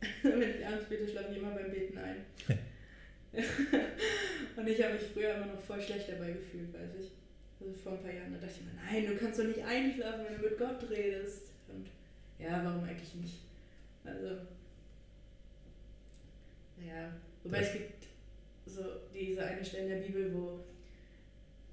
[0.22, 2.16] Wenn ich abends bete, schlafe ich immer beim Beten ein.
[4.56, 7.10] und ich habe mich früher immer noch voll schlecht dabei gefühlt, weiß ich.
[7.58, 10.26] Also vor ein paar Jahren, da dachte ich mir, nein, du kannst doch nicht einschlafen,
[10.28, 11.52] wenn du mit Gott redest.
[11.68, 11.88] Und
[12.38, 13.38] ja, warum eigentlich nicht?
[14.04, 14.36] Also,
[16.76, 17.12] naja,
[17.42, 18.06] wobei es gibt
[18.66, 18.82] so
[19.14, 20.60] diese eine Stelle in der Bibel, wo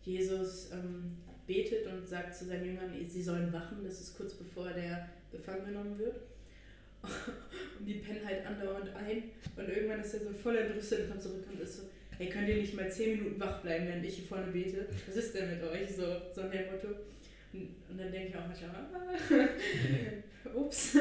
[0.04, 4.70] Jesus ähm, betet und sagt zu seinen Jüngern, sie sollen wachen, das ist kurz bevor
[4.72, 6.22] der gefangen genommen wird.
[7.80, 9.24] und die pennen halt andauernd ein
[9.56, 11.84] und irgendwann ist er so voll entrüstet und kommt zurück und ist so,
[12.18, 14.86] hey, könnt ihr nicht mal 10 Minuten wach bleiben, während ich hier vorne bete?
[15.08, 15.96] Was ist denn mit euch?
[15.96, 16.90] So, so ein Motto.
[17.54, 20.96] Und, und dann denke ich auch manchmal, ah, ups.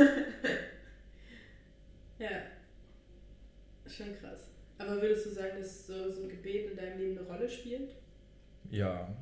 [2.20, 2.42] Ja,
[3.86, 4.48] schon krass.
[4.78, 7.90] Aber würdest du sagen, dass so, so ein Gebet in deinem Leben eine Rolle spielt?
[8.70, 9.14] Ja,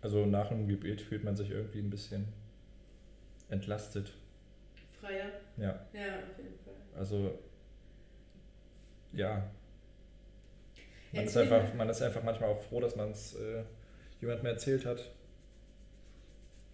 [0.00, 2.28] also nach einem Gebet fühlt man sich irgendwie ein bisschen
[3.48, 4.12] entlastet.
[5.00, 5.30] Freier?
[5.56, 5.86] Ja.
[5.92, 6.74] Ja, auf jeden Fall.
[6.94, 7.38] Also,
[9.12, 9.50] ja.
[11.12, 13.62] Man ist, einfach, man ist einfach manchmal auch froh, dass man es äh,
[14.20, 15.10] jemandem erzählt hat.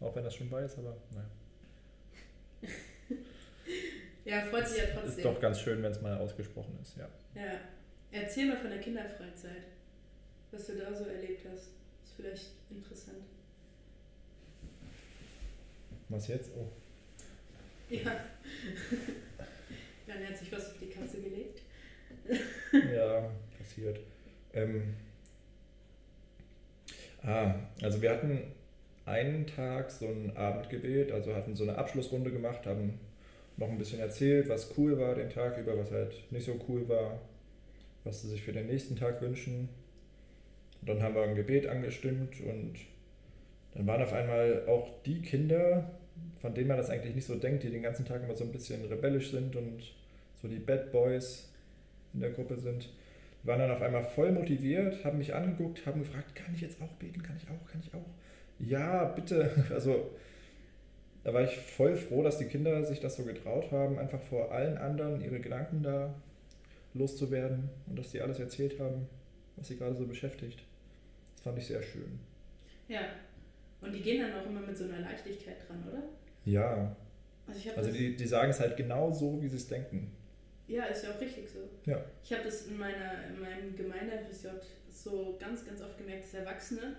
[0.01, 1.29] Auch wenn das schon weiß, aber naja.
[4.25, 5.19] Ja, freut sich ja trotzdem.
[5.19, 7.09] Ist doch ganz schön, wenn es mal ausgesprochen ist, ja.
[7.35, 7.59] Ja.
[8.11, 9.65] Erzähl mal von der Kinderfreizeit,
[10.51, 11.71] was du da so erlebt hast.
[12.05, 13.25] Ist vielleicht interessant.
[16.09, 16.51] Was jetzt?
[16.55, 16.71] Oh.
[17.89, 18.01] Ja.
[20.07, 21.63] Dann hat sich was auf die Kasse gelegt.
[22.95, 23.99] ja, passiert.
[24.53, 24.95] Ähm,
[27.23, 28.53] ah, also wir hatten
[29.07, 33.01] einen Tag so ein Abendgebet, also hatten so eine Abschlussrunde gemacht, haben
[33.57, 36.88] noch ein bisschen erzählt, was cool war den Tag über, was halt nicht so cool
[36.88, 37.21] war,
[38.05, 39.69] was sie sich für den nächsten Tag wünschen.
[40.81, 42.75] Und dann haben wir ein Gebet angestimmt und
[43.75, 45.91] dann waren auf einmal auch die Kinder,
[46.41, 48.53] von denen man das eigentlich nicht so denkt, die den ganzen Tag immer so ein
[48.53, 49.95] bisschen rebellisch sind und
[50.41, 51.51] so die Bad Boys
[52.15, 52.88] in der Gruppe sind,
[53.43, 56.81] die waren dann auf einmal voll motiviert, haben mich angeguckt, haben gefragt, kann ich jetzt
[56.81, 57.23] auch beten?
[57.23, 57.71] Kann ich auch?
[57.71, 58.07] Kann ich auch?
[58.59, 59.51] Ja, bitte.
[59.71, 60.11] Also
[61.25, 64.51] da war ich voll froh, dass die Kinder sich das so getraut haben, einfach vor
[64.51, 66.15] allen anderen ihre Gedanken da
[66.95, 69.09] loszuwerden und dass sie alles erzählt haben,
[69.57, 70.65] was sie gerade so beschäftigt.
[71.35, 72.19] Das fand ich sehr schön.
[72.89, 73.01] Ja,
[73.81, 76.03] und die gehen dann auch immer mit so einer Leichtigkeit dran, oder?
[76.45, 76.97] Ja.
[77.47, 80.13] Also, also die, die sagen es halt genau so, wie sie es denken.
[80.69, 81.59] Ja, ist ja auch richtig so.
[81.91, 82.03] Ja.
[82.23, 84.49] Ich habe das in, meiner, in meinem Gemeinde-FSJ
[84.89, 86.97] so ganz, ganz oft gemerkt, dass Erwachsene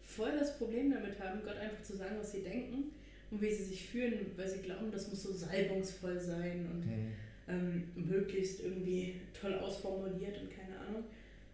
[0.00, 2.92] voll das Problem damit haben, Gott einfach zu sagen, was sie denken
[3.34, 7.12] und wie sie sich fühlen, weil sie glauben, das muss so salbungsvoll sein und mhm.
[7.48, 11.04] ähm, möglichst irgendwie toll ausformuliert und keine Ahnung.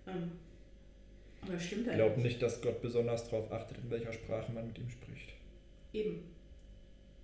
[0.06, 0.32] Ähm,
[1.40, 1.98] aber stimmt halt.
[1.98, 5.32] Ich glaube nicht, dass Gott besonders darauf achtet, in welcher Sprache man mit ihm spricht.
[5.94, 6.22] Eben.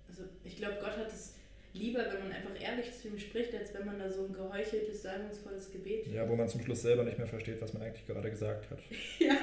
[0.09, 1.35] Also ich glaube, Gott hat es
[1.73, 5.03] lieber, wenn man einfach ehrlich zu ihm spricht, als wenn man da so ein geheucheltes,
[5.03, 6.07] salbungsvolles Gebet.
[6.07, 8.79] Ja, wo man zum Schluss selber nicht mehr versteht, was man eigentlich gerade gesagt hat.
[9.19, 9.37] ja,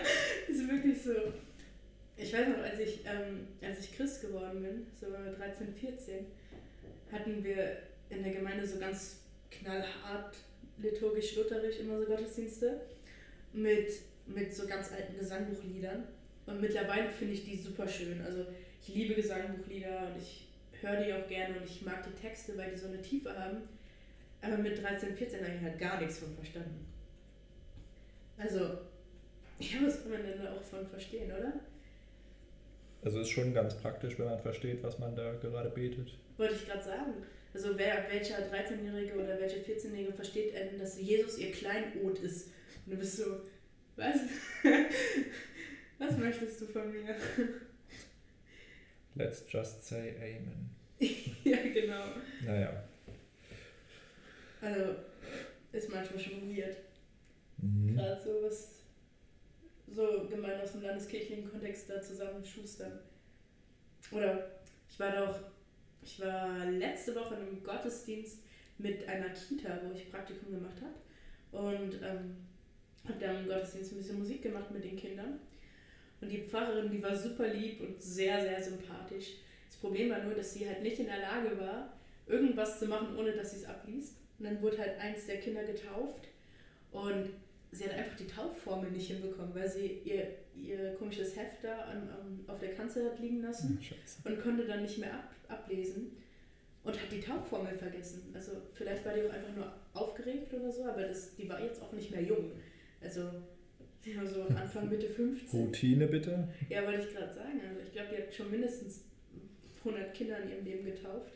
[0.49, 1.13] ist wirklich so.
[2.17, 6.27] Ich weiß noch, als ich, ähm, als ich Christ geworden bin, so 13, 14,
[7.11, 10.37] hatten wir in der Gemeinde so ganz knallhart
[10.79, 12.81] liturgisch-lutherisch immer so Gottesdienste
[13.53, 13.93] mit,
[14.27, 16.05] mit so ganz alten Gesangbuchliedern.
[16.47, 18.21] Und mittlerweile finde ich die super schön.
[18.25, 18.47] Also
[18.87, 20.49] ich liebe Gesangbuchlieder und ich
[20.81, 23.59] höre die auch gerne und ich mag die Texte, weil die so eine Tiefe haben.
[24.43, 26.87] Aber mit 13, 14 habe ich halt gar nichts von verstanden.
[28.37, 28.59] Also,
[29.59, 31.53] ja, was kann man denn da auch von verstehen, oder?
[33.05, 36.17] Also ist schon ganz praktisch, wenn man versteht, was man da gerade betet.
[36.39, 37.13] Wollte ich gerade sagen.
[37.53, 42.49] Also wer, welcher 13-Jährige oder welche 14-Jährige versteht denn, dass Jesus ihr Kleinod ist?
[42.87, 43.41] Und du bist so,
[43.97, 44.17] was?
[45.99, 47.15] was möchtest du von mir?
[49.15, 50.71] Let's just say Amen.
[51.45, 52.05] ja, genau.
[52.45, 52.85] Naja.
[54.61, 54.97] Also,
[55.73, 56.77] ist manchmal schon weird.
[57.59, 57.95] Mhm.
[57.95, 58.84] Gerade so was
[59.95, 62.99] so gemein aus dem landeskirchlichen Kontext da zusammenschustern.
[64.11, 64.51] Oder
[64.89, 65.41] ich war doch,
[66.03, 68.39] ich war letzte Woche in einem Gottesdienst
[68.79, 71.65] mit einer Kita, wo ich Praktikum gemacht habe.
[71.67, 72.37] Und ähm,
[73.09, 75.39] habe da im Gottesdienst ein bisschen Musik gemacht mit den Kindern.
[76.21, 79.35] Und die Pfarrerin, die war super lieb und sehr, sehr sympathisch.
[79.69, 81.93] Das Problem war nur, dass sie halt nicht in der Lage war,
[82.27, 84.17] irgendwas zu machen, ohne dass sie es abliest.
[84.39, 86.29] Und dann wurde halt eins der Kinder getauft.
[86.91, 87.31] Und
[87.75, 92.09] sie hat einfach die Taufformel nicht hinbekommen, weil sie ihr ihr komisches Heft da an,
[92.09, 96.13] an, auf der Kanzel hat liegen lassen oh, und konnte dann nicht mehr ab, ablesen
[96.85, 98.31] und hat die Taubformel vergessen.
[98.35, 101.83] Also vielleicht war die auch einfach nur aufgeregt oder so, aber das, die war jetzt
[101.83, 102.53] auch nicht mehr jung.
[103.03, 103.23] Also
[104.01, 105.61] sie war so Anfang, Mitte 15.
[105.61, 106.49] Routine bitte?
[106.69, 107.61] Ja, wollte ich gerade sagen.
[107.69, 109.05] Also ich glaube, die hat schon mindestens
[109.79, 111.33] 100 Kinder in ihrem Leben getauft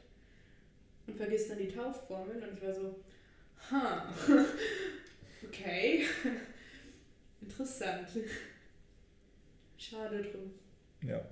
[1.06, 2.96] und vergisst dann die Taufformel und ich war so,
[3.70, 4.14] ha,
[5.46, 6.04] okay,
[7.40, 8.08] interessant.
[9.76, 10.52] Schade drum.
[11.02, 11.24] Ja.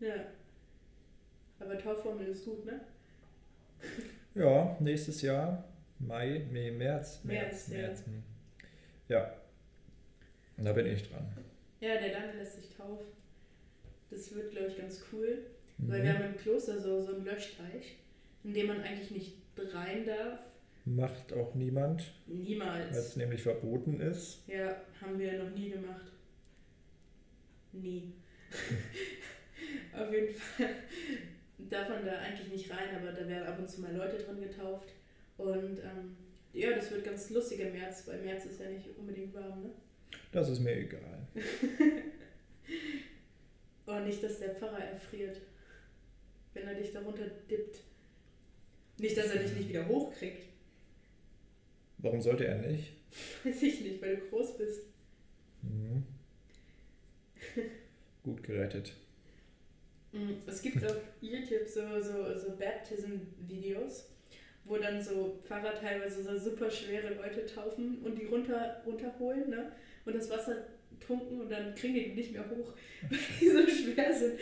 [0.00, 0.14] Ja.
[1.60, 2.80] Aber Taufformel ist gut, ne?
[4.34, 5.64] Ja, nächstes Jahr,
[5.98, 7.24] Mai, nee, März.
[7.24, 7.68] März, März.
[7.68, 8.06] März.
[8.06, 8.22] Hm.
[9.08, 9.34] Ja.
[10.56, 11.26] Und da bin ich dran.
[11.80, 13.06] Ja, der Daniel lässt sich taufen.
[14.10, 15.46] Das wird, glaube ich, ganz cool.
[15.78, 15.90] Mhm.
[15.90, 17.96] Weil wir haben im Kloster so, so einen Löschteich,
[18.44, 20.40] in dem man eigentlich nicht rein darf.
[20.94, 22.14] Macht auch niemand.
[22.26, 22.90] Niemals.
[22.90, 24.42] Weil es nämlich verboten ist.
[24.46, 26.12] Ja, haben wir noch nie gemacht.
[27.72, 28.12] Nie.
[29.92, 30.68] Auf jeden Fall
[31.58, 34.40] darf man da eigentlich nicht rein, aber da werden ab und zu mal Leute drin
[34.40, 34.94] getauft.
[35.36, 36.16] Und ähm,
[36.52, 39.70] ja, das wird ganz lustig im März, weil März ist ja nicht unbedingt warm, ne?
[40.32, 41.26] Das ist mir egal.
[43.86, 45.40] oh, nicht, dass der Pfarrer erfriert,
[46.54, 47.80] wenn er dich darunter dippt.
[48.98, 50.47] Nicht, dass er dich nicht wieder hochkriegt.
[51.98, 52.92] Warum sollte er nicht?
[53.44, 54.82] Weiß ich nicht, weil du groß bist.
[55.62, 56.04] Mhm.
[58.22, 58.92] Gut gerettet.
[60.12, 64.08] Mm, es gibt auf YouTube so, so, so Baptism-Videos,
[64.64, 69.72] wo dann so Pfarrer teilweise so super schwere Leute taufen und die runter, runterholen ne?
[70.04, 70.56] und das Wasser
[71.00, 72.72] tunken und dann kriegen die die nicht mehr hoch,
[73.08, 74.38] weil die so schwer sind.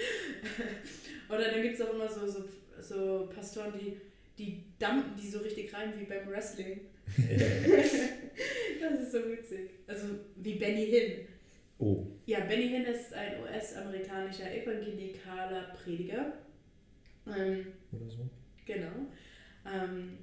[1.28, 2.44] Oder dann gibt es auch immer so, so,
[2.80, 4.00] so Pastoren, die,
[4.38, 6.80] die dumpen die so richtig rein wie beim Wrestling.
[8.80, 9.70] das ist so witzig.
[9.86, 11.12] Also wie Benny Hinn.
[11.78, 12.06] Oh.
[12.26, 16.32] Ja, Benny Hinn ist ein US-amerikanischer evangelikaler Prediger.
[17.26, 18.28] Ähm, Oder so.
[18.64, 19.08] Genau.
[19.64, 20.18] Ähm,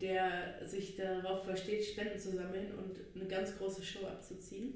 [0.00, 4.74] der sich darauf versteht, Spenden zu sammeln und eine ganz große Show abzuziehen.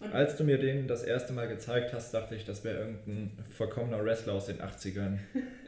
[0.00, 3.38] Und Als du mir den das erste Mal gezeigt hast, dachte ich, das wäre irgendein
[3.50, 5.18] verkommener Wrestler aus den 80ern.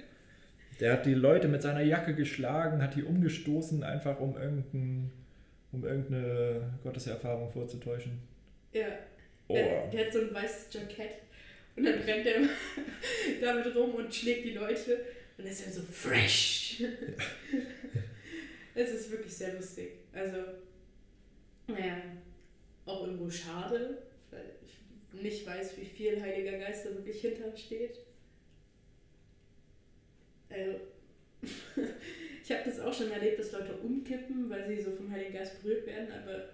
[0.80, 5.10] Der hat die Leute mit seiner Jacke geschlagen, hat die umgestoßen, einfach um, irgendein,
[5.72, 8.20] um irgendeine Gotteserfahrung vorzutäuschen.
[8.72, 8.88] Ja,
[9.48, 9.54] Oh.
[9.54, 11.16] Der, der, hat so ein weißes Jackett
[11.76, 12.48] und dann rennt er
[13.42, 15.04] damit rum und schlägt die Leute
[15.36, 16.82] und ist dann so fresh.
[18.74, 19.92] Es ist wirklich sehr lustig.
[20.12, 20.36] Also,
[21.68, 22.02] naja,
[22.86, 23.98] auch irgendwo schade,
[24.30, 27.98] weil ich nicht weiß, wie viel Heiliger Geist da wirklich hintersteht.
[30.54, 30.80] Also,
[32.44, 35.62] ich habe das auch schon erlebt, dass Leute umkippen, weil sie so vom Heiligen Geist
[35.62, 36.44] berührt werden, aber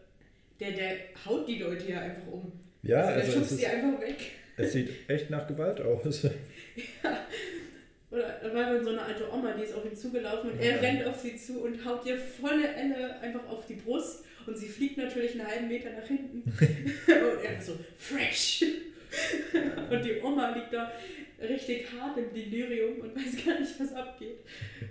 [0.58, 2.52] der, der haut die Leute ja einfach um.
[2.82, 4.16] Ja, also, also schubst die einfach weg.
[4.56, 6.22] Es sieht echt nach Gewalt aus.
[7.02, 7.26] ja.
[8.10, 10.72] Oder da war dann so eine alte Oma, die ist auf ihn zugelaufen und ja.
[10.72, 14.58] er rennt auf sie zu und haut ihr volle Elle einfach auf die Brust und
[14.58, 16.42] sie fliegt natürlich einen halben Meter nach hinten.
[16.50, 18.64] und er so, fresh!
[19.90, 20.92] und die Oma liegt da
[21.40, 24.38] richtig hart im Delirium und weiß gar nicht, was abgeht.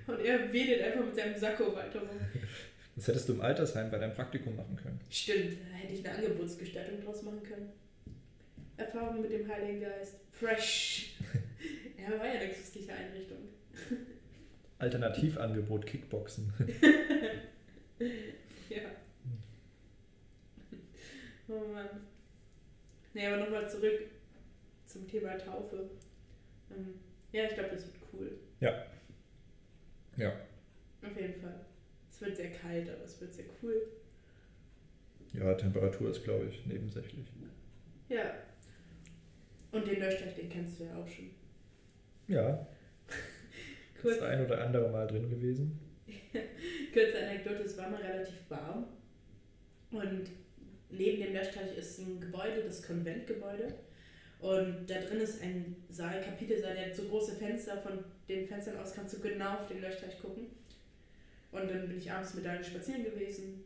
[0.08, 2.20] Und er wedelt einfach mit seinem Sakko weiter rum.
[2.96, 5.00] Das hättest du im Altersheim bei deinem Praktikum machen können.
[5.10, 7.72] Stimmt, da hätte ich eine Angebotsgestaltung draus machen können.
[8.76, 10.16] Erfahrung mit dem Heiligen Geist.
[10.32, 11.16] Fresh.
[11.98, 13.38] er war ja eine christliche Einrichtung.
[14.80, 16.54] Alternativangebot Kickboxen.
[18.70, 18.82] ja.
[21.50, 21.90] Oh Mann.
[23.14, 24.02] Nee, aber nochmal zurück
[24.86, 25.90] zum Thema Taufe.
[26.72, 26.96] Ähm,
[27.32, 28.40] ja, ich glaube, das wird cool.
[28.60, 28.86] Ja.
[30.18, 30.34] Ja.
[31.02, 31.66] Auf jeden Fall.
[32.12, 33.82] Es wird sehr kalt, aber es wird sehr cool.
[35.34, 37.26] Ja, Temperatur ist, glaube ich, nebensächlich.
[38.10, 38.34] Ja.
[39.72, 41.30] Und den Löschteich, den kennst du ja auch schon.
[42.28, 42.68] Ja.
[44.02, 44.16] Kurz.
[44.16, 45.80] Ist ein oder andere Mal drin gewesen.
[46.94, 48.88] Kurze Anekdote, es war mal relativ warm.
[49.92, 50.30] Und
[50.90, 53.74] neben dem Löschteich ist ein Gebäude, das Konventgebäude.
[54.40, 57.78] Und da drin ist ein Saal, Kapitelsaal, der hat so große Fenster.
[57.78, 60.48] Von den Fenstern aus kannst du genau auf den Löschteich gucken.
[61.52, 63.64] Und dann bin ich abends mit Daniel spazieren gewesen.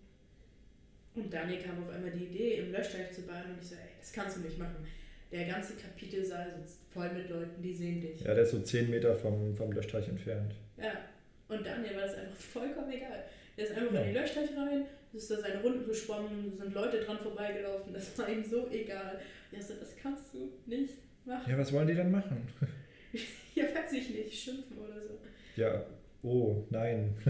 [1.15, 3.51] Und Daniel kam auf einmal die Idee, im Löschteich zu baden.
[3.53, 4.87] Und ich so, ey, das kannst du nicht machen.
[5.31, 8.21] Der ganze Kapitelsaal sitzt voll mit Leuten, die sehen dich.
[8.21, 10.53] Ja, der ist so 10 Meter vom, vom Löschteich entfernt.
[10.77, 10.93] Ja,
[11.47, 13.23] und Daniel war das einfach vollkommen egal.
[13.57, 14.01] Der ist einfach ja.
[14.01, 17.93] in den Löschteich rein, ist da seine Runden geschwommen, sind Leute dran vorbeigelaufen.
[17.93, 19.19] Das war ihm so egal.
[19.51, 20.95] Er so, das kannst du nicht
[21.25, 21.51] machen.
[21.51, 22.47] Ja, was wollen die dann machen?
[23.55, 25.19] ja, weiß ich nicht, schimpfen oder so.
[25.55, 25.85] Ja,
[26.23, 27.15] Oh, nein.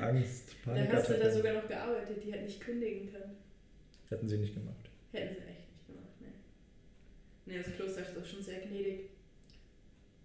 [0.00, 0.90] Angst, Panik.
[0.90, 3.36] Dann hast du da sogar noch gearbeitet, die hätten nicht kündigen können.
[4.10, 4.90] Hätten sie nicht gemacht.
[5.12, 6.28] Hätten sie echt nicht gemacht, ne.
[7.46, 9.08] Ne, das Kloster ist doch schon sehr gnädig.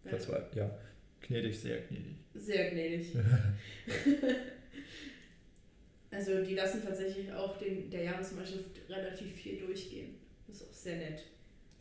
[0.03, 0.77] Verzweifelt, ja.
[1.21, 2.17] Gnädig, sehr gnädig.
[2.33, 3.13] Sehr gnädig.
[6.17, 10.15] also die lassen tatsächlich auch den, der Jahresmeisterschaft relativ viel durchgehen.
[10.47, 11.23] Das ist auch sehr nett.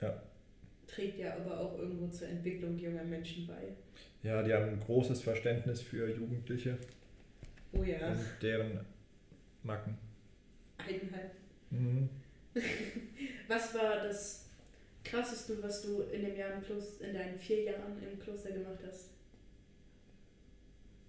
[0.03, 0.22] Ja.
[0.87, 3.72] Trägt ja aber auch irgendwo zur Entwicklung junger Menschen bei.
[4.22, 6.76] Ja, die haben ein großes Verständnis für Jugendliche.
[7.72, 8.11] Oh ja.
[8.11, 8.80] Und deren
[9.62, 9.97] Macken.
[10.76, 11.39] Eigenheiten.
[11.70, 12.11] Mhm.
[13.49, 14.51] was war das
[15.03, 18.80] krasseste, was du in dem Jahr im Plus, in deinen vier Jahren im Kloster gemacht
[18.87, 19.12] hast?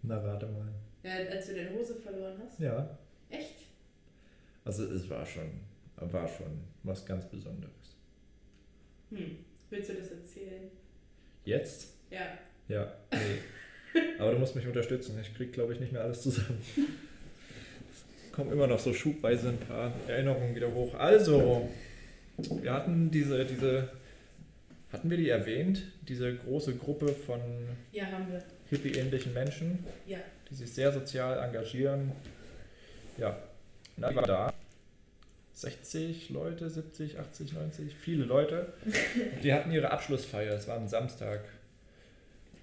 [0.03, 0.71] Na, rate mal.
[1.03, 2.59] Ja, als du deine Hose verloren hast?
[2.59, 2.97] Ja.
[3.29, 3.55] Echt?
[4.65, 5.61] Also es war schon,
[5.95, 7.95] war schon was ganz Besonderes.
[9.09, 9.37] Hm.
[9.69, 10.69] Willst du das erzählen?
[11.45, 11.93] Jetzt?
[12.09, 12.37] Ja.
[12.67, 13.99] Ja, nee.
[14.19, 15.17] Aber du musst mich unterstützen.
[15.21, 16.61] Ich krieg, glaube ich, nicht mehr alles zusammen.
[16.75, 20.93] Es kommen immer noch so schubweise ein paar Erinnerungen wieder hoch.
[20.95, 21.69] Also,
[22.37, 23.89] wir hatten diese, diese,
[24.91, 25.83] hatten wir die erwähnt?
[26.07, 27.39] Diese große Gruppe von
[27.91, 28.05] ja,
[28.69, 30.19] hippie-ähnlichen Menschen, ja.
[30.49, 32.11] die sich sehr sozial engagieren.
[33.17, 33.37] Ja,
[33.95, 34.53] na, war da.
[35.53, 38.73] 60 Leute, 70, 80, 90, viele Leute.
[39.43, 41.41] Die hatten ihre Abschlussfeier, es war am Samstag.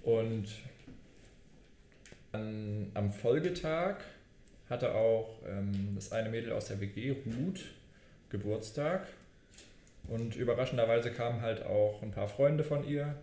[0.03, 0.47] Und
[2.31, 3.97] an, am Folgetag
[4.69, 7.65] hatte auch ähm, das eine Mädel aus der WG, Ruth,
[8.29, 9.07] Geburtstag.
[10.07, 13.15] Und überraschenderweise kamen halt auch ein paar Freunde von ihr.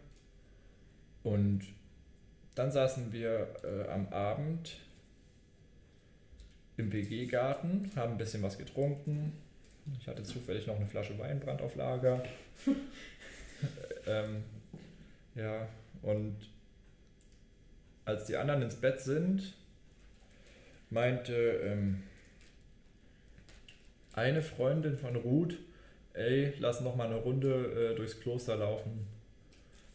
[1.22, 1.62] Und
[2.55, 4.76] dann saßen wir äh, am Abend
[6.77, 9.33] im WG-Garten, haben ein bisschen was getrunken.
[10.01, 12.23] Ich hatte zufällig noch eine Flasche Weinbrand auf Lager.
[14.07, 14.45] ähm,
[15.35, 15.68] ja,
[16.03, 16.37] und
[18.05, 19.55] als die anderen ins Bett sind,
[20.91, 22.03] meinte ähm,
[24.14, 25.59] eine Freundin von Ruth,
[26.14, 29.07] ey, lass noch mal eine Runde äh, durchs Kloster laufen.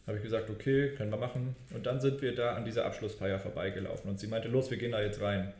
[0.06, 1.54] Habe ich gesagt, okay, können wir machen.
[1.74, 4.92] Und dann sind wir da an dieser Abschlussfeier vorbeigelaufen und sie meinte, los, wir gehen
[4.92, 5.52] da jetzt rein.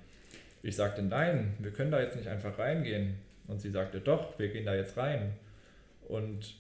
[0.63, 3.15] Ich sagte, nein, wir können da jetzt nicht einfach reingehen.
[3.47, 5.35] Und sie sagte, doch, wir gehen da jetzt rein.
[6.07, 6.57] Und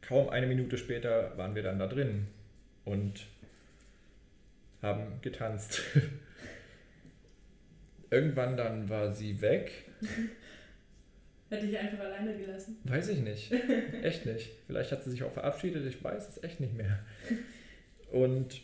[0.00, 2.28] kaum eine Minute später waren wir dann da drin
[2.84, 3.26] und
[4.82, 5.82] haben getanzt.
[8.10, 9.70] Irgendwann dann war sie weg.
[11.50, 12.78] Hätte ich einfach alleine gelassen?
[12.84, 13.52] Weiß ich nicht.
[14.02, 14.50] Echt nicht.
[14.66, 16.98] Vielleicht hat sie sich auch verabschiedet, ich weiß es echt nicht mehr.
[18.10, 18.60] Und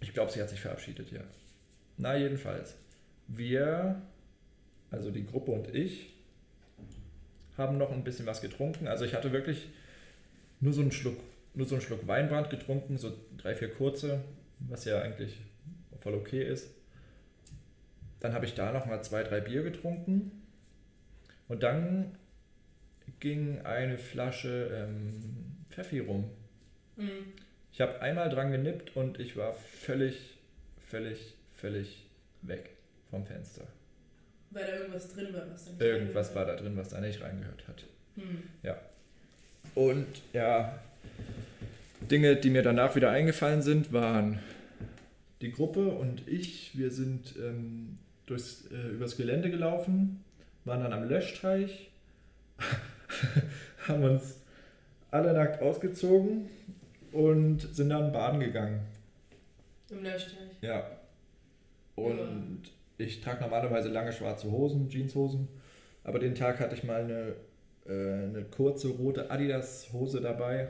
[0.00, 1.22] ich glaube, sie hat sich verabschiedet, ja.
[1.96, 2.76] Na, jedenfalls.
[3.34, 4.00] Wir,
[4.90, 6.12] also die Gruppe und ich,
[7.56, 8.86] haben noch ein bisschen was getrunken.
[8.86, 9.68] Also ich hatte wirklich
[10.60, 11.18] nur so einen Schluck,
[11.54, 14.20] nur so einen Schluck Weinbrand getrunken, so drei, vier kurze,
[14.60, 15.40] was ja eigentlich
[16.00, 16.70] voll okay ist.
[18.20, 20.30] Dann habe ich da noch mal zwei, drei Bier getrunken.
[21.48, 22.16] Und dann
[23.20, 26.30] ging eine Flasche ähm, Pfeffi rum.
[26.96, 27.32] Mhm.
[27.72, 30.36] Ich habe einmal dran genippt und ich war völlig,
[30.86, 32.06] völlig, völlig
[32.42, 32.70] weg
[33.12, 33.66] vom Fenster.
[34.50, 37.20] Weil da irgendwas drin war, was da nicht Irgendwas war da drin, was da nicht
[37.20, 37.84] reingehört hat.
[38.16, 38.42] Hm.
[38.62, 38.78] Ja.
[39.74, 40.78] Und ja,
[42.10, 44.40] Dinge, die mir danach wieder eingefallen sind, waren
[45.42, 46.76] die Gruppe und ich.
[46.76, 50.24] Wir sind ähm, durchs, äh, übers Gelände gelaufen,
[50.64, 51.90] waren dann am Löschteich,
[53.88, 54.40] haben uns
[55.10, 56.48] alle nackt ausgezogen
[57.12, 58.80] und sind dann baden gegangen.
[59.90, 60.48] Im Löschteich?
[60.62, 60.86] Ja.
[61.94, 65.48] Und ja ich trage normalerweise lange schwarze Hosen, Jeanshosen,
[66.04, 67.34] aber den Tag hatte ich mal eine,
[67.86, 70.68] äh, eine kurze rote Adidas-Hose dabei.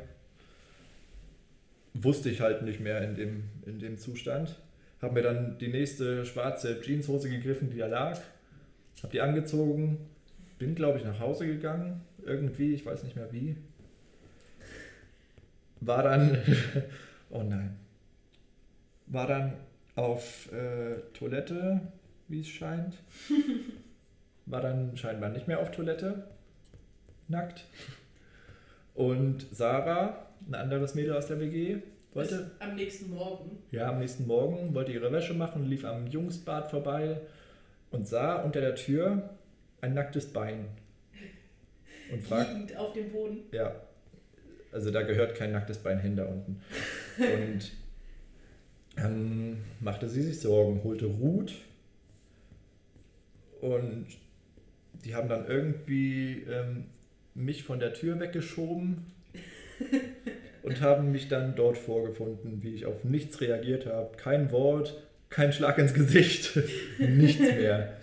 [1.94, 4.58] Wusste ich halt nicht mehr in dem, in dem Zustand.
[5.00, 8.18] Habe mir dann die nächste schwarze Jeanshose gegriffen, die da lag.
[9.02, 9.98] Habe die angezogen.
[10.58, 12.02] Bin, glaube ich, nach Hause gegangen.
[12.24, 13.56] Irgendwie, ich weiß nicht mehr wie.
[15.80, 16.38] War dann.
[17.30, 17.76] oh nein.
[19.06, 19.54] War dann
[19.96, 21.80] auf äh, Toilette,
[22.32, 22.96] wie es scheint.
[24.46, 26.24] War dann scheinbar nicht mehr auf Toilette.
[27.28, 27.64] Nackt.
[28.94, 31.78] Und Sarah, ein anderes Mädel aus der WG,
[32.12, 32.50] wollte.
[32.58, 33.58] am nächsten Morgen.
[33.70, 37.20] Ja, am nächsten Morgen wollte ihre Wäsche machen, lief am Jungsbad vorbei
[37.90, 39.30] und sah unter der Tür
[39.80, 40.66] ein nacktes Bein.
[42.10, 42.52] Und fragt.
[42.52, 43.38] Liegend auf dem Boden.
[43.52, 43.76] Ja.
[44.72, 46.62] Also da gehört kein nacktes Bein hin da unten.
[47.18, 47.72] Und
[48.96, 51.52] dann machte sie sich Sorgen, holte Ruth
[53.62, 54.06] und
[55.04, 56.84] die haben dann irgendwie ähm,
[57.34, 59.06] mich von der Tür weggeschoben
[60.62, 64.16] und haben mich dann dort vorgefunden, wie ich auf nichts reagiert habe.
[64.16, 65.00] Kein Wort,
[65.30, 66.58] kein Schlag ins Gesicht,
[66.98, 67.98] nichts mehr.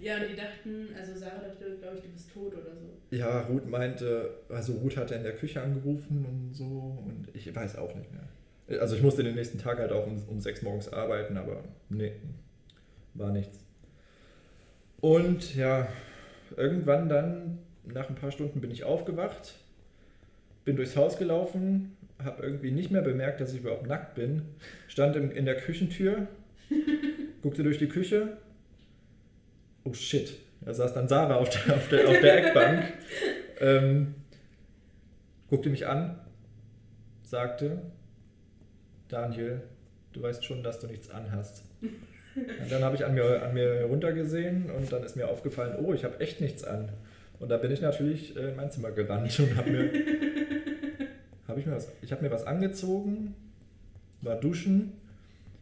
[0.00, 3.16] Ja, und die dachten, also Sarah dachte, glaube ich, du bist tot oder so.
[3.16, 7.76] Ja, Ruth meinte, also Ruth hatte in der Küche angerufen und so und ich weiß
[7.76, 8.80] auch nicht mehr.
[8.80, 12.12] Also ich musste den nächsten Tag halt auch um, um sechs morgens arbeiten, aber nee,
[13.14, 13.58] war nichts.
[15.02, 15.88] Und ja,
[16.56, 19.56] irgendwann dann, nach ein paar Stunden bin ich aufgewacht,
[20.64, 24.42] bin durchs Haus gelaufen, habe irgendwie nicht mehr bemerkt, dass ich überhaupt nackt bin,
[24.86, 26.28] stand in, in der Küchentür,
[27.42, 28.36] guckte durch die Küche,
[29.82, 32.92] oh shit, da saß dann Sarah auf der, auf der, auf der Eckbank,
[33.58, 34.14] ähm,
[35.48, 36.20] guckte mich an,
[37.24, 37.82] sagte,
[39.08, 39.62] Daniel,
[40.12, 41.64] du weißt schon, dass du nichts anhast.
[42.34, 45.92] Und dann habe ich an mir, an mir runtergesehen und dann ist mir aufgefallen, oh,
[45.92, 46.90] ich habe echt nichts an.
[47.38, 49.90] Und da bin ich natürlich in mein Zimmer gerannt und habe mir,
[51.48, 53.34] hab ich mir was, ich habe mir was angezogen,
[54.20, 54.92] war duschen,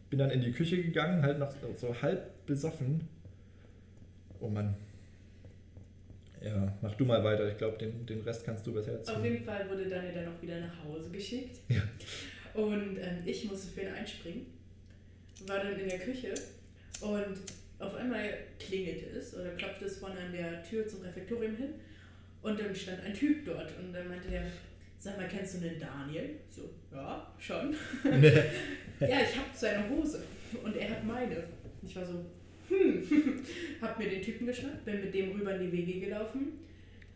[0.09, 3.07] bin dann in die Küche gegangen, halt noch so halb besoffen
[4.41, 4.75] Oh Mann.
[6.43, 7.47] Ja, mach du mal weiter.
[7.47, 9.17] Ich glaube, den, den Rest kannst du besser erzählen.
[9.17, 11.59] Auf jeden Fall wurde Daniel dann auch wieder nach Hause geschickt.
[11.69, 11.83] Ja.
[12.55, 14.47] Und ähm, ich musste für ihn einspringen.
[15.45, 16.33] War dann in der Küche
[17.01, 17.37] und
[17.79, 18.21] auf einmal
[18.59, 21.69] klingelte es oder klopfte es vorne an der Tür zum Refektorium hin.
[22.41, 24.43] Und dann stand ein Typ dort und dann meinte der,
[24.97, 26.29] sag mal, kennst du einen Daniel?
[26.49, 27.75] So, ja, schon.
[28.03, 30.23] ja, ich habe seine Hose
[30.63, 31.43] und er hat meine.
[31.83, 32.25] Ich war so,
[32.69, 33.03] hm,
[33.81, 36.53] hab mir den Typen geschnappt, bin mit dem rüber in die Wege gelaufen.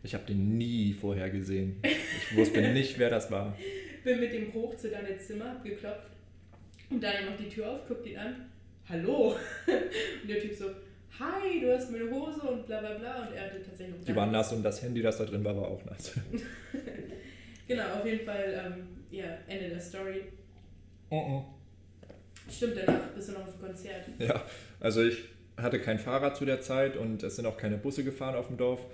[0.02, 1.76] Ich habe den nie vorher gesehen.
[1.82, 3.56] Ich wusste nicht, wer das war.
[4.04, 6.10] Bin mit dem hoch zu deinem Zimmer, hab geklopft
[6.90, 8.34] und Daniel macht die Tür auf, guckt ihn an.
[8.88, 9.34] Hallo!
[9.66, 10.66] Und der Typ so,
[11.18, 13.26] hi, du hast meine Hose und bla bla bla.
[13.26, 15.68] Und er hatte tatsächlich Die waren nass und das Handy, das da drin war, war
[15.68, 16.12] auch nass.
[17.68, 20.24] genau, auf jeden Fall, ähm, ja, Ende der Story.
[21.10, 21.44] Oh oh.
[22.48, 24.04] Stimmt, danach bist du noch auf dem Konzert.
[24.18, 24.42] Ja,
[24.78, 25.24] also ich
[25.56, 28.56] hatte kein Fahrrad zu der Zeit und es sind auch keine Busse gefahren auf dem
[28.56, 28.84] Dorf.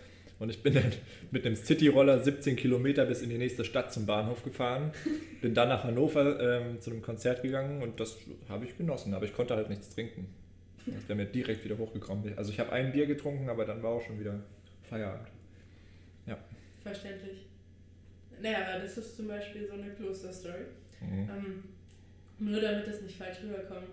[0.42, 0.90] Und ich bin dann
[1.30, 4.90] mit einem Cityroller 17 Kilometer bis in die nächste Stadt zum Bahnhof gefahren.
[5.40, 8.18] Bin dann nach Hannover ähm, zu einem Konzert gegangen und das
[8.48, 10.26] habe ich genossen, aber ich konnte halt nichts trinken.
[10.84, 12.36] Das wäre mir direkt wieder hochgekommen.
[12.36, 14.42] Also ich habe ein Bier getrunken, aber dann war auch schon wieder
[14.82, 15.28] Feierabend.
[16.26, 16.36] Ja.
[16.82, 17.46] Verständlich.
[18.42, 20.64] Naja, das ist zum Beispiel so eine Klosterstory.
[21.00, 21.30] Mhm.
[21.30, 21.64] Ähm,
[22.40, 23.90] nur damit das nicht falsch rüberkommt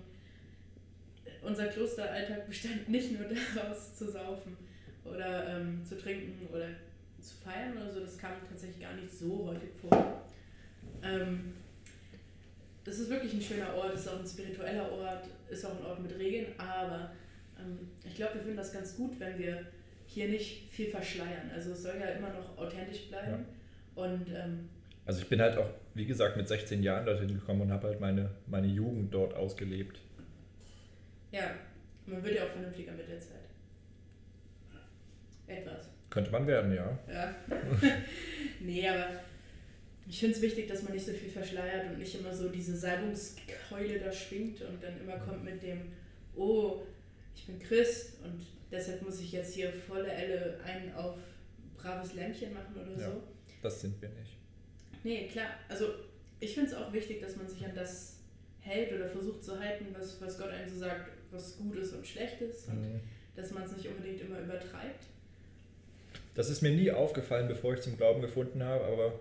[1.42, 4.58] unser Klosteralltag bestand nicht nur daraus zu saufen
[5.04, 6.68] oder ähm, zu trinken oder
[7.20, 8.00] zu feiern oder so.
[8.02, 10.22] Das kam tatsächlich gar nicht so häufig vor.
[11.04, 11.54] Ähm,
[12.86, 15.86] es ist wirklich ein schöner Ort, es ist auch ein spiritueller Ort, ist auch ein
[15.86, 17.12] Ort mit Regeln, aber
[17.60, 19.66] ähm, ich glaube, wir finden das ganz gut, wenn wir
[20.08, 21.52] hier nicht viel verschleiern.
[21.54, 23.46] Also es soll ja immer noch authentisch bleiben.
[23.96, 24.04] Ja.
[24.04, 24.70] Und, ähm,
[25.06, 28.00] also ich bin halt auch, wie gesagt, mit 16 Jahren dorthin gekommen und habe halt
[28.00, 30.00] meine, meine Jugend dort ausgelebt.
[31.32, 31.52] Ja,
[32.06, 33.49] man wird ja auch vernünftiger mit der Zeit.
[35.50, 35.90] Etwas.
[36.10, 36.98] Könnte man werden, ja.
[37.12, 37.36] Ja.
[38.60, 39.08] nee, aber
[40.08, 42.76] ich finde es wichtig, dass man nicht so viel verschleiert und nicht immer so diese
[42.76, 45.92] Salbungskeule da schwingt und dann immer kommt mit dem,
[46.36, 46.82] oh,
[47.36, 51.18] ich bin Christ und deshalb muss ich jetzt hier volle Elle einen auf
[51.78, 53.24] braves Lämpchen machen oder ja, so.
[53.62, 54.38] Das sind wir nicht.
[55.04, 55.48] Nee, klar.
[55.68, 55.94] Also
[56.40, 58.18] ich finde es auch wichtig, dass man sich an das
[58.62, 62.06] hält oder versucht zu halten, was, was Gott einem so sagt, was gut ist und
[62.06, 63.00] schlecht ist und mhm.
[63.36, 65.06] dass man es nicht unbedingt immer übertreibt.
[66.40, 69.20] Das ist mir nie aufgefallen, bevor ich zum Glauben gefunden habe, aber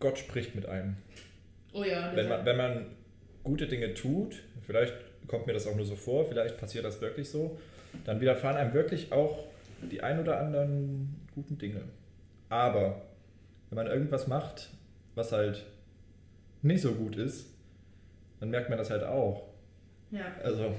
[0.00, 0.96] Gott spricht mit einem.
[1.74, 2.10] Oh ja.
[2.14, 2.86] Wenn man, wenn man
[3.44, 4.94] gute Dinge tut, vielleicht
[5.28, 7.58] kommt mir das auch nur so vor, vielleicht passiert das wirklich so,
[8.06, 9.44] dann widerfahren einem wirklich auch
[9.90, 11.82] die ein oder anderen guten Dinge.
[12.48, 13.02] Aber
[13.68, 14.70] wenn man irgendwas macht,
[15.16, 15.66] was halt
[16.62, 17.50] nicht so gut ist,
[18.40, 19.48] dann merkt man das halt auch.
[20.10, 20.34] Ja.
[20.42, 20.74] Also,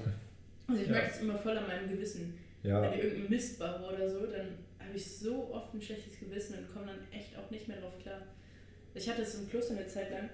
[0.67, 0.93] also ich ja.
[0.93, 2.39] merke es immer voll an meinem Gewissen.
[2.63, 2.81] Ja.
[2.81, 6.57] Wenn ich irgendeinen Mist baue oder so, dann habe ich so oft ein schlechtes Gewissen
[6.57, 8.21] und komme dann echt auch nicht mehr drauf klar.
[8.93, 10.29] Ich hatte es im Kloster eine Zeit lang,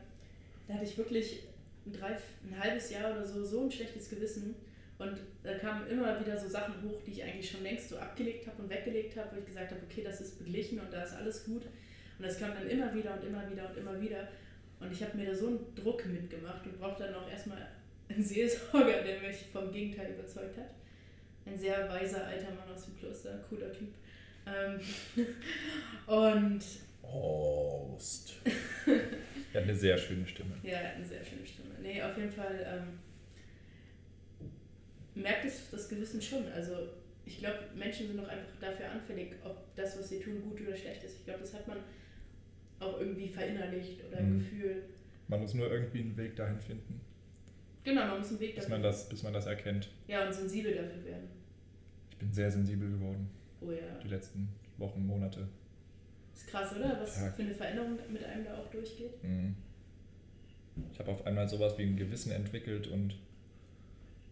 [0.67, 1.43] da hatte ich wirklich
[1.85, 4.55] ein, drei, ein halbes Jahr oder so so ein schlechtes Gewissen.
[4.99, 8.47] Und da kamen immer wieder so Sachen hoch, die ich eigentlich schon längst so abgelegt
[8.47, 11.13] habe und weggelegt habe, wo ich gesagt habe, okay, das ist beglichen und da ist
[11.13, 11.63] alles gut.
[12.17, 14.27] Und das kam dann immer wieder und immer wieder und immer wieder.
[14.79, 17.67] Und ich habe mir da so einen Druck mitgemacht und brauchte dann auch erstmal
[18.07, 20.69] einen Seelsorger, der mich vom Gegenteil überzeugt hat.
[21.45, 23.89] Ein sehr weiser alter Mann aus dem Kloster, cooler Typ.
[24.45, 24.79] Ähm,
[26.07, 26.63] und.
[27.01, 28.33] Prost.
[29.53, 30.55] er hat eine sehr schöne Stimme.
[30.63, 31.69] Ja, er hat eine sehr schöne Stimme.
[31.81, 32.99] Nee, auf jeden Fall ähm,
[35.21, 36.47] merkt es das Gewissen schon.
[36.47, 36.73] Also,
[37.25, 40.75] ich glaube, Menschen sind doch einfach dafür anfällig, ob das, was sie tun, gut oder
[40.75, 41.17] schlecht ist.
[41.19, 41.77] Ich glaube, das hat man
[42.79, 44.39] auch irgendwie verinnerlicht oder ein mhm.
[44.39, 44.83] Gefühl.
[45.27, 46.99] Man muss nur irgendwie einen Weg dahin finden.
[47.83, 49.89] Genau, man muss einen Weg dafür bis man das, Bis man das erkennt.
[50.07, 51.27] Ja, und sensibel dafür werden.
[52.19, 53.29] bin sehr sensibel geworden.
[53.65, 53.99] Oh ja.
[54.03, 55.47] Die letzten Wochen, Monate.
[56.33, 56.99] Ist krass, oder?
[56.99, 57.31] Was ja.
[57.31, 59.23] für eine Veränderung mit einem da auch durchgeht.
[59.23, 59.55] Mhm.
[60.91, 63.15] Ich habe auf einmal sowas wie ein Gewissen entwickelt und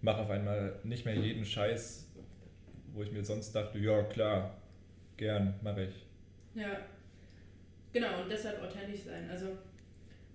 [0.01, 2.11] mache auf einmal nicht mehr jeden Scheiß,
[2.93, 4.57] wo ich mir sonst dachte, ja klar,
[5.17, 6.05] gern, mache ich.
[6.55, 6.79] Ja,
[7.93, 9.29] genau, und deshalb authentisch sein.
[9.29, 9.57] Also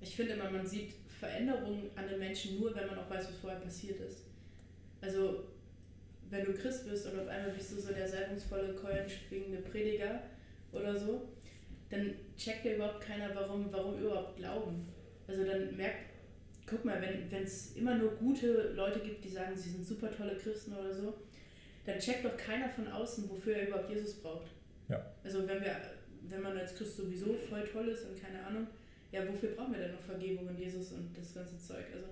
[0.01, 3.37] ich finde immer, man sieht Veränderungen an den Menschen nur, wenn man auch weiß, was
[3.37, 4.27] vorher passiert ist.
[5.01, 5.45] Also
[6.31, 10.21] wenn du Christ bist und auf einmal bist du so der salbungsvolle, keulenschwingende Prediger
[10.73, 11.29] oder so,
[11.91, 14.87] dann checkt ja überhaupt keiner, warum, warum überhaupt glauben.
[15.29, 16.11] Also dann merkt,
[16.67, 20.37] guck mal, wenn es immer nur gute Leute gibt, die sagen, sie sind super tolle
[20.37, 21.15] Christen oder so,
[21.85, 24.49] dann checkt doch keiner von außen, wofür er überhaupt Jesus braucht.
[24.89, 25.05] Ja.
[25.23, 25.77] Also wenn wir,
[26.29, 28.67] wenn man als Christ sowieso voll toll ist und keine Ahnung,
[29.13, 31.85] ja, wofür brauchen wir denn noch Vergebung in Jesus und das ganze Zeug?
[31.95, 32.07] Also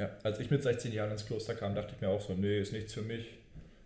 [0.00, 2.58] ja, als ich mit 16 Jahren ins Kloster kam, dachte ich mir auch so, nee,
[2.58, 3.38] ist nichts für mich.